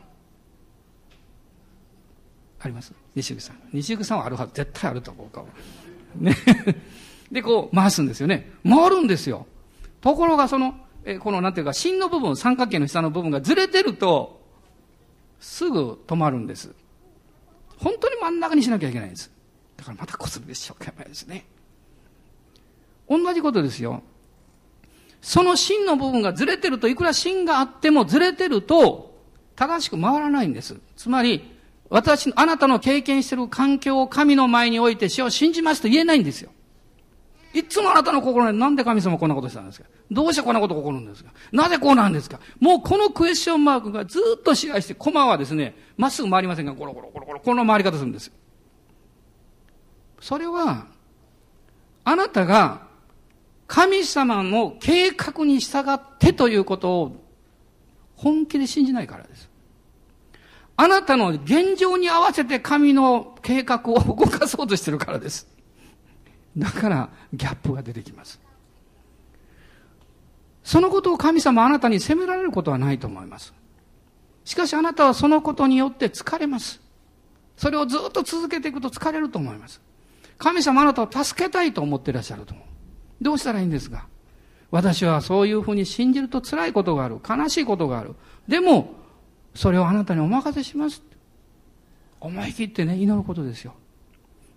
[2.59, 2.93] あります？
[3.15, 3.57] 西口さん。
[3.73, 5.43] 西口さんはあるはず、絶対あると思うか。
[6.15, 6.35] ね。
[7.31, 8.51] で、こう、回すんですよね。
[8.63, 9.47] 回るんですよ。
[10.01, 14.41] ところがその、えこのなんていうか、芯の部分、三角形の下の部分がずれてると、
[15.39, 16.73] すぐ止まるんです。
[17.77, 19.31] 本当に真ん中にしなきゃいけないんです。
[19.77, 21.45] だからまた小粒でしょうかですね。
[23.07, 24.03] 同じことですよ。
[25.21, 29.17] その芯の部分がずれてると、いくら芯があってもずれてると、
[29.55, 30.77] 正しく回らないんです。
[30.95, 31.55] つまり、
[31.89, 36.51] 私、あなたの経験してる環境を神の前において死を信じますと言えないんですよ。
[37.53, 39.87] いつもあなたの心になんで神様こんなことしたんですか？
[40.11, 41.31] どうしてこんなこと起こるんですか？
[41.51, 42.39] なぜこうなんですか？
[42.59, 48.33] もうこのクエスチョンマークがずっと支配して、コマはですね、まっすぐ回りませんが、ゴロゴロゴロゴロ、この回り方するんですよ。
[50.19, 50.87] それは、
[52.03, 52.87] あなたが
[53.67, 57.23] 神様の計画に従ってということを
[58.15, 59.49] 本気で信じないからです。
[60.75, 65.47] あなたの現状に合わせて神の計画を動かそうとしてるからです。
[66.57, 68.39] だからギャップが出てきます。
[70.63, 73.53] そのことを神様あなたに責められることはないと思います。
[74.43, 76.81] しかしあなたはそのことによって疲れます。
[77.55, 79.81] それをずっと続けていくと疲れると思います。
[80.37, 82.65] 神様あなたを助けたいと思っていらっしゃると思う。
[83.21, 84.07] どうしたらいいんですか？
[84.69, 87.19] 私はそういうふうに信じると辛いことがある。
[87.27, 88.15] 悲しいことがある。
[88.47, 88.93] でも、
[89.55, 91.01] それをあなたにお任せします。
[92.19, 93.73] 思い切ってね、祈ることですよ。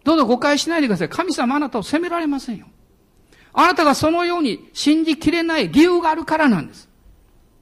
[0.05, 1.09] どうぞ誤解しないでください。
[1.09, 2.67] 神様あなたを責められませんよ。
[3.53, 6.89] あなたがそのように信じきれない理由があるからなんです。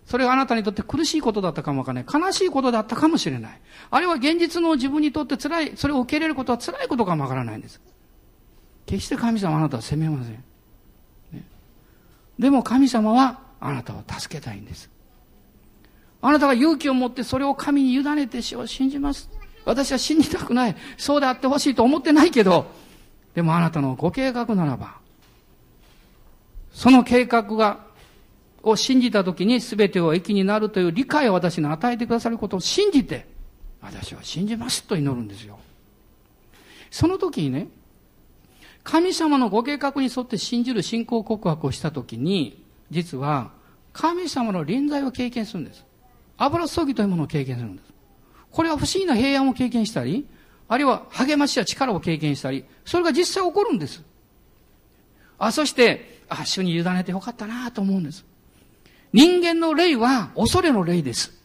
[0.07, 2.23] それがあなたにとって苦しいことだったかもわからない。
[2.23, 3.61] 悲しいことだったかもしれない。
[3.91, 7.81] あるいは現実の自分にとって辛い、それを受け入れることは辛いことかもわからないんです。
[8.87, 10.33] 決して神様あなたは責めません。
[11.33, 11.45] ね、
[12.39, 14.89] でも神様はあなたを助けたいんです。
[16.23, 19.31] あなたが勇気を持ってそれを神に委ねて死を信じます。
[19.69, 20.77] 私は信じたくない。
[20.97, 22.67] そうであってほしいと思ってないけど、
[23.35, 24.97] でもあなたのご計画ならば、
[26.73, 27.87] その計画が、
[28.63, 33.27] を信じたときに全てを益になるという理解を私に与えてくださることを信じて、
[33.83, 35.59] 私は信じますと祈るんですよ。
[36.91, 37.69] その時にね、
[38.83, 43.51] 神様のご計画に沿って信じる信仰告白をした時に、実は
[43.93, 45.85] 神様の臨在を経験するんです。
[46.39, 47.88] 油注ぎというものを経験するんです。
[48.59, 50.27] これは不思議な平安を経験したり、
[50.67, 54.03] あるいは励ましや力を経験したり、それが実際起こるんです。
[55.39, 58.25] あ、そして、あ、主に委ねてよかったなと思うんです。
[59.13, 61.41] 人間の霊は恐れの霊です。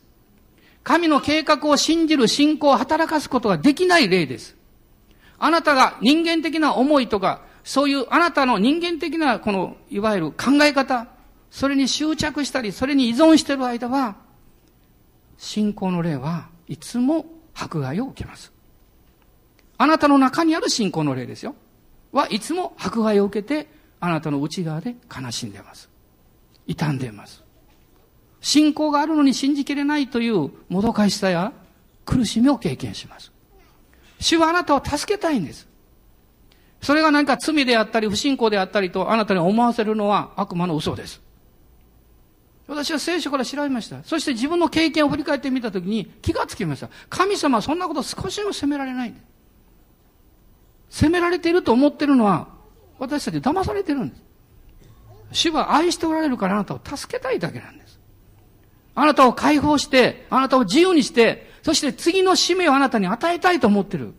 [0.81, 4.57] 神の計画を信じる信仰を働かすことができない霊です。
[5.37, 11.09] あなたが人間的な思いとか、そういうあなたの人間的なこの、いわゆる考え方、
[11.51, 14.15] それに執着したり、それに依存している間は、
[15.37, 18.51] 信仰の霊はいつも迫害を受けます。
[19.77, 21.55] あなたの中にある信仰の霊ですよ。
[22.11, 23.67] はいつも迫害を受けて、
[23.99, 25.89] あなたの内側で悲しんでいます。
[26.67, 27.43] 傷んでいます。
[28.41, 31.53] 信仰があるのに信じきれないというもどかしさや
[32.05, 33.31] 苦しみを経験します。
[34.19, 35.67] 主はあなたを助けたいんです。
[36.81, 41.21] それが何か罪であったり不信仰であったりとあなたに思わせるのは悪魔の嘘です。
[42.67, 44.03] 私は聖書から調べました。
[44.03, 46.89] そして自分の経験を振り返ってみたときに気がつきました。
[47.09, 49.13] 神様はそんなこと少しも責められない。
[50.89, 52.47] 責められていると思っているのは
[52.99, 54.23] 私たち騙されてるんです。
[55.33, 57.99] 主は愛しておられるからあなたを助けたいだけなんです。
[58.95, 64.13] あなたを解放して、あなたを自由にして、そして次の使命をあなたに与えたいと思ってる。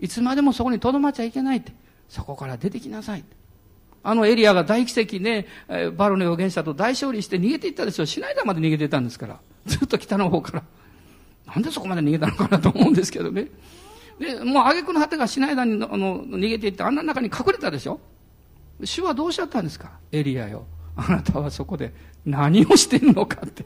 [0.00, 1.72] いつまでもそこに留まっちゃいけないって。
[2.08, 3.24] そこから出てきなさい。
[4.08, 5.48] あのエリアが大奇跡ね、
[5.96, 8.06] バルの預言者と大勝利して逃げていったでしょ。
[8.06, 9.40] シナイダーまで逃げていたんですから。
[9.66, 10.62] ずっと北の方から。
[11.46, 13.48] なんでそこまで逃げたのかなと思うんですけどね。
[14.20, 17.98] で、もう挙句の果てがシナイダーにあの逃げていってあんな中に隠れたでしょ。
[18.84, 19.90] 主はどうしちゃったんですか？
[20.12, 20.66] エリアよ。
[20.94, 21.92] あなたはそこで
[22.24, 23.64] 何をしているのかって。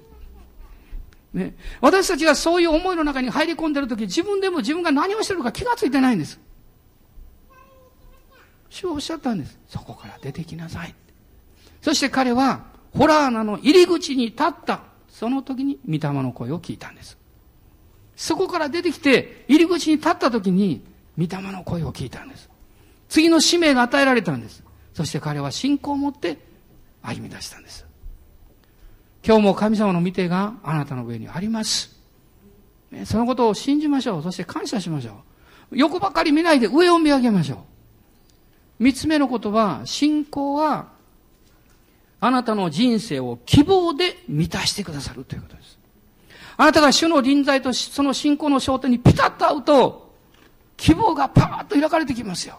[1.34, 1.54] ね。
[1.82, 6.40] 私たちがそういう思いの中に入り込んでるとき、自分でも自分が何をしてるか気がついてないんです。
[8.70, 9.58] 主はおっしゃったんです。
[9.68, 10.94] そこから出てきなさい。
[11.82, 12.64] そして彼は、
[12.96, 14.82] ホラー穴の入り口に立った。
[15.08, 17.18] その時に、御霊の声を聞いたんです。
[18.16, 20.82] そこから出てきて、入り口に立った時に、
[21.18, 22.48] 御霊の声を聞いたんです。
[23.08, 24.62] 次の使命が与えられたんです。
[24.94, 26.38] そして彼は信仰を持って
[27.02, 27.86] 歩み出したんです。
[29.26, 31.98] 今日も神様の見てがあなたの上にあります。
[33.04, 34.22] そのことを信じましょう。
[34.22, 35.22] そして感謝しましょ
[35.72, 35.78] う。
[35.78, 37.58] 横ばかり見ないで上を見上げましょう。
[38.80, 40.88] 三つ目のことは、信仰は、
[42.18, 45.78] あなたの人生を希望で満たしてくださるということです。
[46.56, 50.14] あなたが主の臨在とその信仰の焦点にピタッと合うと、
[50.78, 52.58] 希望がパーッと開かれてきますよ。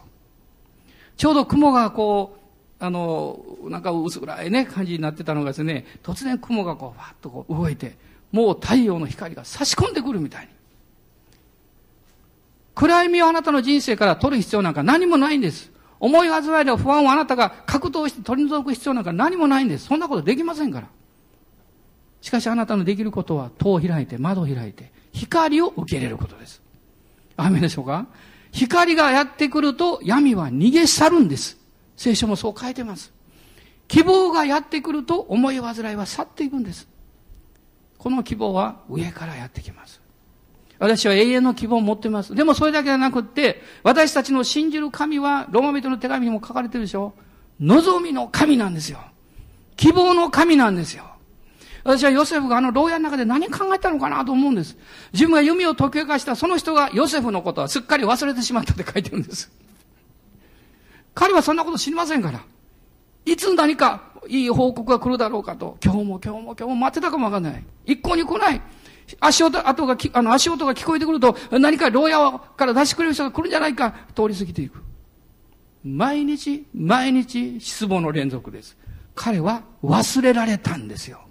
[1.18, 2.38] ちょうど雲がこ
[2.80, 7.98] う、あの、なんか薄暗いね、感じになってたのがですね、突然雲がこう、わっとこう動いて、
[8.32, 10.52] もう太陽の光が差し込んでくるみたいに。
[12.76, 15.72] 暗闇をあなたの人生から取る必要なんか何もないんです。
[16.02, 19.86] 思い煩いや不安をあなたが格闘して取り除く必要なんか何もないんです。
[19.86, 20.88] そんなことできませんから。
[22.22, 26.60] しかしあなたのできることは戸を開いて、窓を開いて、光を受け入れることです。
[27.38, 28.08] 雨でしょうか
[28.52, 31.60] 光がやってくると闇は逃げ去るんです。
[31.96, 33.14] 聖書もそう書いてます。
[33.88, 36.88] 希望がやってくると思い煩いは去っていくんです。
[38.00, 40.01] この希望は上からやってきます。
[40.82, 42.34] 私は永遠の希望を持っています。
[42.34, 47.14] でもそれだけじゃなくって、私たちの信じる神は、ローマ人の手紙にも書かれてるでしょ
[47.60, 49.00] 望みの神なんですよ。
[49.78, 51.04] 希望の神なんですよ。
[51.84, 54.76] 私はヨセフがあの牢屋の中で何考えたのかなと思うんです。
[55.14, 59.52] 自分が弓を解き明かしたその人がヨセフのことはすっかり忘れてしまったって書いてるんです。
[61.14, 62.42] 彼はそんなこと知りませんから。
[63.26, 67.64] いつ何かいい報告が来るだろうかと、今日も今日も今日も待ってたかもわかんない。
[67.86, 68.62] 一向に来ない。
[69.20, 74.82] 足音、後が、あの、足音が聞こえてくると、何か牢屋から出してくれる人が来るんじゃないか、通り過ぎていく。
[75.84, 78.78] 毎日、毎日、失望の連続です。
[79.16, 81.22] 彼は忘れられたんですよ。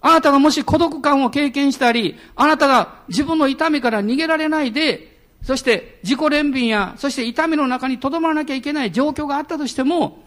[0.00, 10.22] あなたがもし孤独感を経験したり、あなたが自分の痛みから逃げられないで、そして自己憐憫や、そして痛みの中に留まらなきゃいけない状況があったとしても、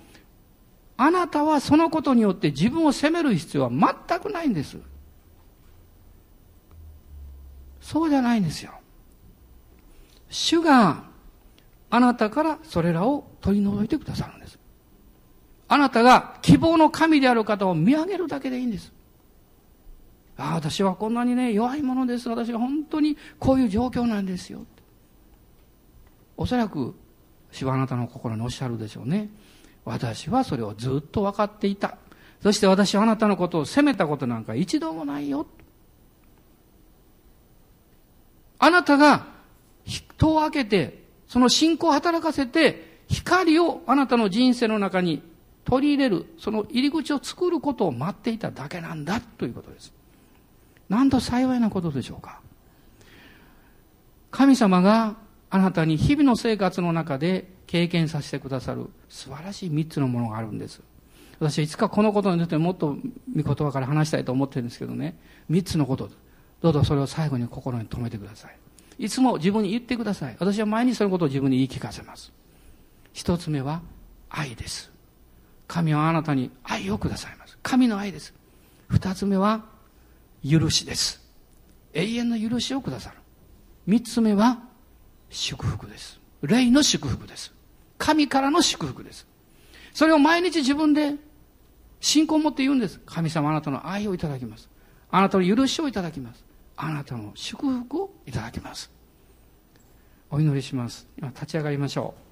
[0.97, 4.77] あなたはそのことによって自分を責める必要は全くないんです。
[7.87, 8.73] そうじゃないんですよ。
[10.29, 11.05] 主が
[11.89, 14.59] あなたからそれらを取り除いてくださるんです。
[15.69, 18.91] あなたが希望の神である方を見上げるだけでいいんです。
[20.35, 22.27] ああ、私はこんなにね、弱いものです。
[22.27, 24.65] 私は本当にこういう状況なんですよ。
[26.35, 26.93] おそらく、
[27.53, 29.29] 主はあなたの心におっしゃるでしょうね。
[29.85, 31.97] 私はそれをずっと分かっていた。
[32.43, 35.47] そして私はあなたのことを責めたことなんか一度もないよ。
[38.59, 39.37] あなたが
[40.17, 45.21] 戸を開けて、その信仰を働かせて、光をあなたの人生の中に
[45.63, 49.93] 取り入れる、その入り口を作ることを待っていただけなんだということです。
[50.89, 52.39] なんと幸いなことでしょうか。
[54.31, 55.15] 神様が
[55.49, 60.81] あなたに日々の生活の中で経験させてくださる素晴らしい三つのものがあるんです。
[61.39, 62.97] 私はいつかこのことについてもっと
[63.35, 65.17] 御言葉から話したいと思ってるんですけどね。
[65.49, 66.09] 三つのこと。
[66.61, 68.57] どうぞそれを最後に心に留めてください。
[68.99, 70.35] いつも自分に言ってください。
[70.39, 72.31] 私は毎日そのことを自分に言い聞かせます。
[73.13, 73.81] 一つ目は
[74.29, 74.91] 愛です。
[75.67, 77.57] 神はあなたに愛をくださいます。
[77.61, 78.33] 神の愛です。
[78.87, 79.65] 二つ目は
[80.47, 81.21] 許しです。
[81.93, 83.17] 永遠の許しをくださる。
[83.85, 84.59] 三つ目は
[85.29, 86.19] 祝福です。
[86.41, 87.53] 霊の祝福です。
[87.97, 89.27] 神からの祝福です。
[89.93, 91.15] それを毎日自分で
[91.99, 92.99] 信仰を持って言うんです。
[93.05, 94.69] 神様あなたの愛をいただきます。
[95.09, 96.46] あなたの許しをいただきます。
[96.77, 98.91] あなたの祝福をいただきます。
[100.29, 101.07] お祈りします。
[101.17, 102.27] 今立ち上がりましょう。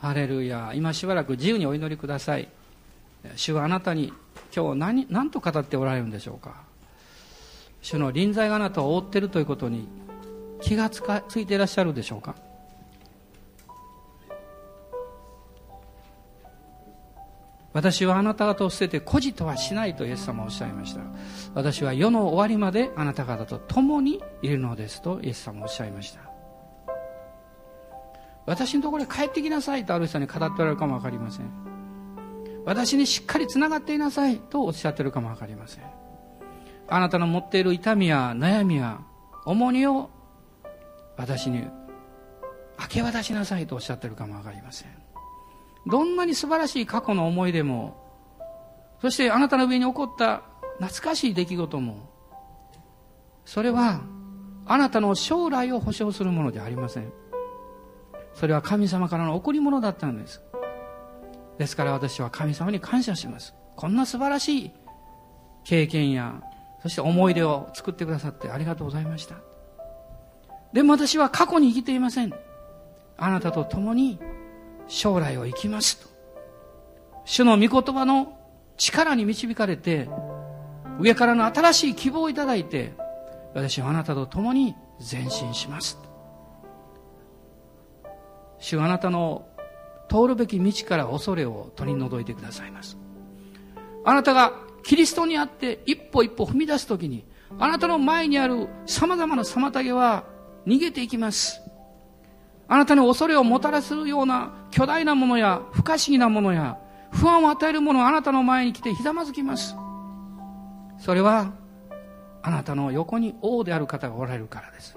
[0.00, 0.72] ハレルヤ。
[0.74, 2.48] 今しばらく自由にお祈りください。
[3.34, 4.12] 主はあなたに
[4.54, 6.62] 今日何、何と語っておられるんでしょうか。
[7.80, 9.88] 主の臨在があなたを覆っているということに
[10.60, 12.36] 気がつかついていらっしゃるでしょうか。
[17.72, 21.00] 私はあなた方を捨てて孤児とはしないとイエス様はおっしゃいました。
[21.54, 26.32] 私は世の終わりまであなた方と共にいるのですとイエス様はおっしゃいました。
[28.46, 31.50] 私のところへ帰ってきなさいとある人に語っておられるかも分かりません
[32.64, 35.84] 私にしっかりつながっていなさいとおっしゃっているかも分かりません
[36.88, 39.00] あなたの持っている痛みや悩みや
[39.44, 40.10] 重荷を
[41.16, 45.01] 私に明け渡しなさいとおっしゃっているかも分かりません
[45.86, 47.96] どんなに素晴らしい過去の思い出も
[49.00, 50.42] そしてあなたの上に起こった
[50.78, 52.08] 懐かしい出来事も
[53.44, 54.02] それは
[54.66, 57.12] あなたの将来を保証するものではありません。
[58.34, 60.40] それは神様からの贈り物だったんです。
[61.58, 63.54] ですから私は神様に感謝します。
[63.76, 64.70] こんな素晴らしい
[65.64, 66.40] 経験や
[66.82, 69.36] そして思い出を作ってくださってありがとうございました。
[70.72, 72.32] でも私は過去に生きていません。
[73.18, 74.18] あなたと共に
[74.88, 76.08] 将来を生きますと
[77.24, 78.38] 主の御言葉の
[78.76, 80.08] 力に導かれて
[80.98, 82.92] 上からの新しい希望をいただいて、
[83.54, 85.98] 私はあなたと共に前進します。
[88.58, 89.46] 主はあなたの
[90.08, 92.96] 通るべき道から恐れを取り除いてくださいます。
[94.04, 94.52] あなたが
[94.84, 97.24] キリストにあって一歩一歩踏み出すときに、
[97.58, 100.24] あなたの前にある様々な妨げは
[100.66, 101.60] 逃げていきます。
[102.72, 106.78] あなたに恐れをもたらすような巨大なものや不可思議なものや
[107.10, 109.76] 不安を与えるものをあなたの前に来てひざまずきます。
[110.98, 111.52] それは
[112.40, 114.96] あなたの横に王である方がおられるからです。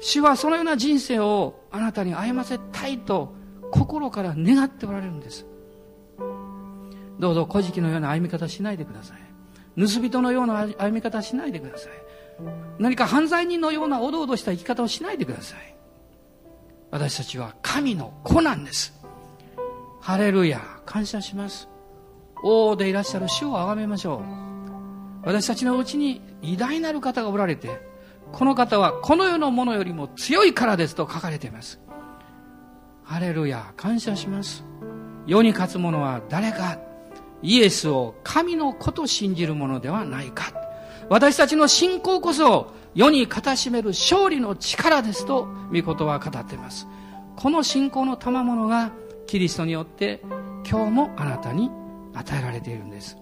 [0.00, 3.34] 主はそのような人生をあなたに歩ませたいと
[3.70, 5.46] 心から願っておられるんです。
[7.18, 9.80] どうぞ古事記のような歩み方しないでください。
[9.80, 11.92] 盗人のような歩み方しないでください。
[12.78, 15.74] 何か犯罪人のようなおどおどした生き方をしないでください。
[16.94, 18.94] 私たちは神の子なんです。
[20.00, 21.68] ハレルヤ、感謝します。
[22.44, 24.22] 王でいらっしゃる主を崇めましょ
[25.22, 25.26] う。
[25.26, 27.80] 私たちのうちに偉大なる方がおられて、
[28.30, 31.80] この方はこの世のものよりも強いからですと書かれています。
[33.02, 34.64] ハレルヤ、感謝します。
[35.26, 36.78] 世に勝つ者は誰か
[37.42, 40.63] イエスを神の子と信じるものではないか。
[41.08, 46.86] 私たちの信仰こそ世に勝しめる勝利の力ですと御言葉は語っています。
[47.36, 48.92] この信仰の賜物が
[49.26, 50.20] キリストによって
[50.68, 51.70] 今日もあなたに
[52.14, 53.16] 与えられているんです。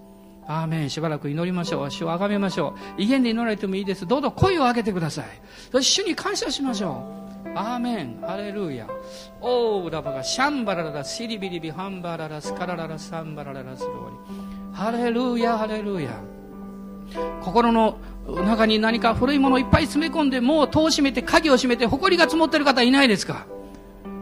[0.46, 0.90] アーメン。
[0.90, 1.90] しばらく祈りましょう。
[1.90, 3.02] 主をあがめましょう。
[3.02, 4.06] 威厳で祈られてもいいです。
[4.06, 5.26] どうぞ声を上げてください。
[5.70, 7.04] そして主に感謝しましょ
[7.46, 7.48] う。
[7.54, 8.20] アーメン。
[8.20, 8.86] ハレルヤ。
[9.40, 14.76] オーラバがシャンバラララ、シリビリビ、ハンバララ、スカラララ、サンバラララ、スローリ。
[14.76, 16.20] ハレルヤ、ハレルヤ。
[17.42, 23.46] 心の中に何か古いものをいっぱい詰め込んで、もう戸を閉めて、鍵を閉めて、埃が積もってる方いないですか？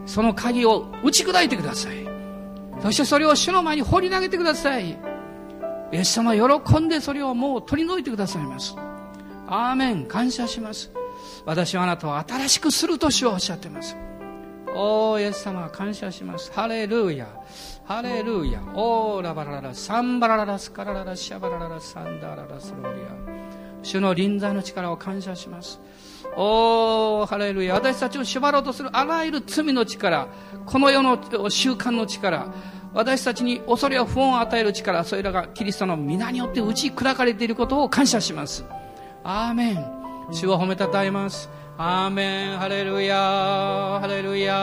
[0.07, 1.97] その鍵を打ち砕いてください。
[2.83, 4.91] そしてそれを主の前に放り投げてください。
[4.91, 4.97] イ
[5.93, 8.75] エス様喜んでそれをもう取り除いてくださいます。
[9.47, 10.07] アーメン。
[10.07, 10.91] 感謝します。
[11.45, 13.97] 私はあなたを新しくすると主はおっしゃっています。
[14.75, 16.53] おー、イエス様感謝します。
[16.53, 17.29] ハレルヤ。
[17.85, 18.61] ハレルヤ。
[18.75, 23.07] オーラバラララ、サンバラララスカラララ、シャバラララ、サンダララスローリア。
[23.83, 25.81] 主の臨在の力を感謝します。
[26.37, 27.75] おー、ハレルヤ。
[27.75, 30.29] 私たちを縛ろうとするあらゆる罪の力、
[30.67, 31.19] この世の
[31.51, 32.47] 習慣の力、
[32.93, 38.65] 私たちに恐れや不安を与える力、それらがキリストの皆によって打ち砕かれていることを感謝します。
[39.25, 40.01] アーメン。
[40.33, 41.51] 主を褒めたたえます。
[41.83, 42.59] アーメン。
[42.59, 43.17] ハレルヤ。
[43.17, 44.55] ハレルヤ。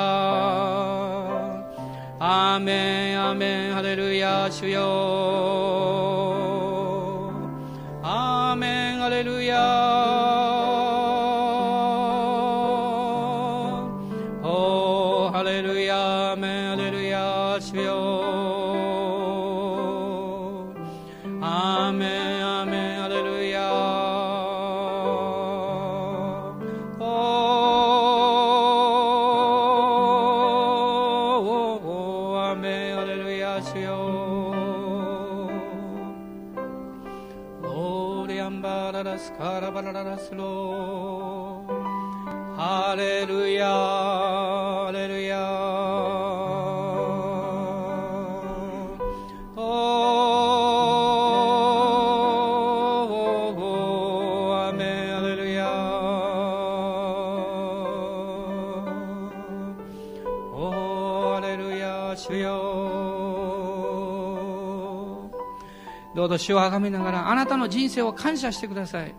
[2.19, 3.19] アーメン。
[3.19, 3.73] アーメン。
[3.73, 4.47] ハレルヤ。
[4.51, 4.81] 主よ。
[8.03, 8.99] アーメン。
[8.99, 9.96] ハレルヤ。
[66.37, 69.15] 主をあがめながらあなたの人生を感謝してください。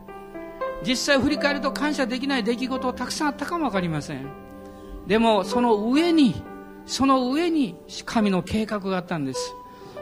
[0.86, 4.28] 実際振り返ると感謝できない出来事たくさんあったかもわかりません。
[5.06, 6.42] でもその上に
[6.86, 9.54] その上に神の計画があったんです。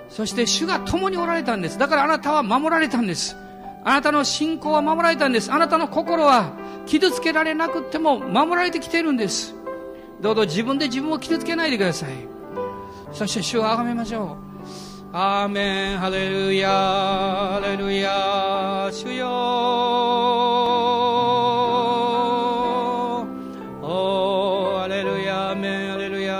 [0.08, 1.78] そして主が共におられたんです。
[1.78, 3.36] だからあなたは守られたんです。
[3.84, 5.52] あなたの信仰は守られたんです。
[5.52, 6.52] あなたの心は
[6.86, 9.54] 傷つけられなくても守られてきているんです。
[10.20, 12.10] どうぞ自分で自分を傷つけないでください。
[13.12, 14.45] そして主をあがめましょう。
[15.12, 19.28] アーメンハレルヤハレルヤ主よ
[23.82, 26.36] おハレルヤアメンハレルヤ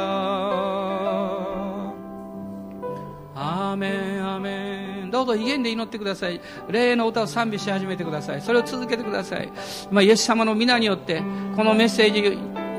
[3.35, 6.41] アーメンアーメンどうぞ威厳で祈ってください。
[6.69, 8.43] 霊の歌を賛美し始めてください。
[8.43, 9.51] それを続けてください、
[9.91, 11.23] まあ、イエス様の皆によって
[11.55, 12.37] このメッセージ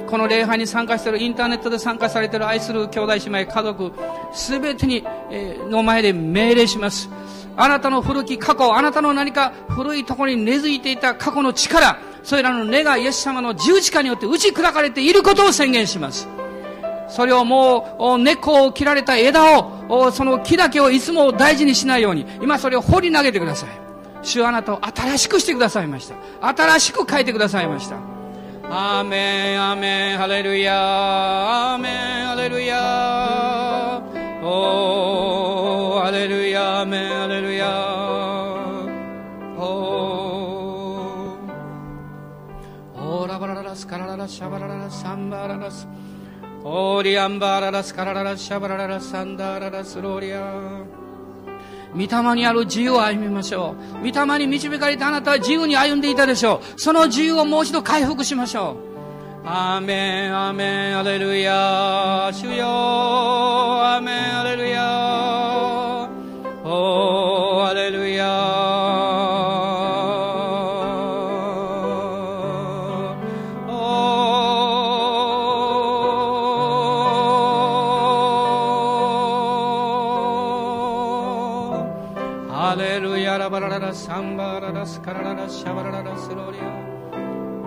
[0.07, 3.91] この礼拝に参加しているインターネットで参加されている愛する兄弟姉妹家族
[4.33, 7.09] 全てに、え、の前で命令します。
[7.57, 16.27] あなたの古き過去あなたの何か古いところに根付いていた過去の力それらの根がイエス様の十字架によって打ち砕かれていることを宣言します
[17.09, 23.69] それをもう根っこを切られた枝をその木だけをいつも大事にしないように今それを掘り投げてください。
[24.23, 26.07] 主あなたを新しくしてくださいまし
[26.41, 26.53] た。
[26.53, 28.16] 新しく変えてくださいました。
[28.70, 34.03] アーメンアーメンハレルヤアーメンハレルヤ
[34.43, 37.70] おーハレルヤアーメンハレルヤ
[39.57, 45.88] おーオーラバララスカラララシャバラララサンバララス
[46.63, 51.06] オーリアンバララスカラララシャバラララサンダララスローリアン
[51.93, 54.11] 御霊にある自由を歩みましょう。
[54.11, 56.79] 御霊に導かれてあなたは自由に歩んでいたでしょう。
[56.79, 58.88] その自由をもう一度回復しましょう。
[59.49, 65.36] アーメン、アーメン、アレルヤ、主よ、アーメン、アレルヤ、
[84.88, 86.63] スカラララシャバラララスローリア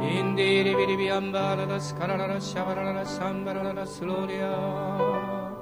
[0.02, 5.52] インディリビリビアンバーララスカラララシャバラララサンバラララスローリア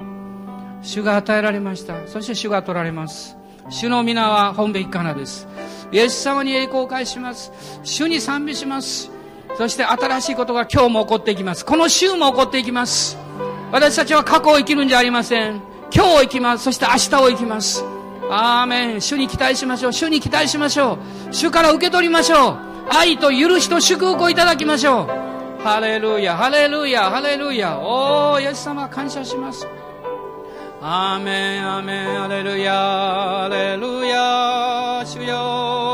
[0.80, 2.06] 主が与えられました。
[2.06, 3.36] そして主が取られます。
[3.70, 5.48] 主の皆は本べきかなです。
[5.90, 7.50] イエス様に栄光を返します。
[7.82, 9.11] 主に賛美します。
[9.56, 11.66] そして新しいことが今日も起こっていきます。
[11.66, 13.18] この週も起こっていきます。
[13.72, 15.61] 私たちは過去を生きるんじゃありません。
[15.92, 16.62] 今日を生きます。
[16.62, 17.84] そして明日を生きます。
[18.30, 19.00] アーメン。
[19.00, 19.92] 主に期待しましょう。
[19.92, 20.98] 主に期待しましょう。
[21.30, 22.58] 主から受け取りましょう。
[22.90, 25.62] 愛と許しと祝福をいただきましょう。
[25.62, 27.78] ハレルヤハレルヤハレルヤ。
[27.78, 29.66] おおイエス様感謝します。
[30.80, 35.02] アーメンアーメンハレルヤハレルヤ。
[35.04, 35.88] 主よ。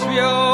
[0.00, 0.47] We vio.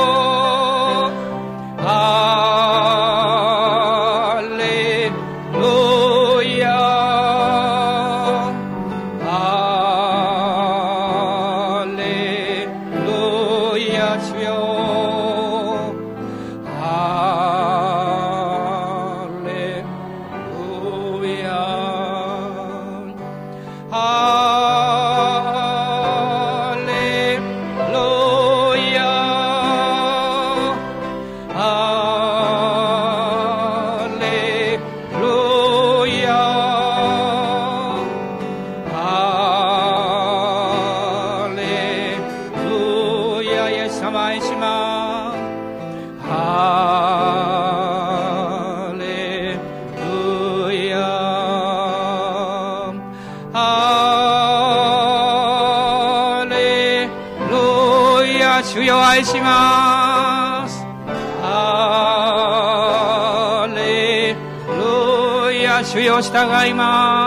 [66.15, 67.24] を従います。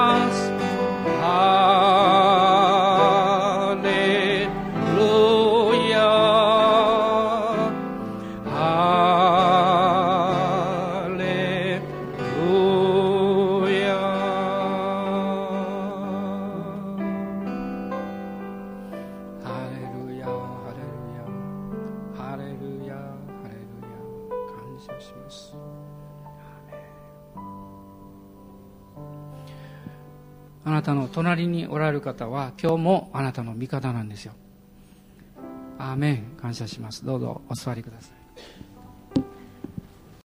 [32.61, 34.33] 今日もあなたの味方なんですよ。
[35.77, 36.23] アーメン。
[36.41, 37.05] 感謝します。
[37.05, 38.16] どうぞお座りください。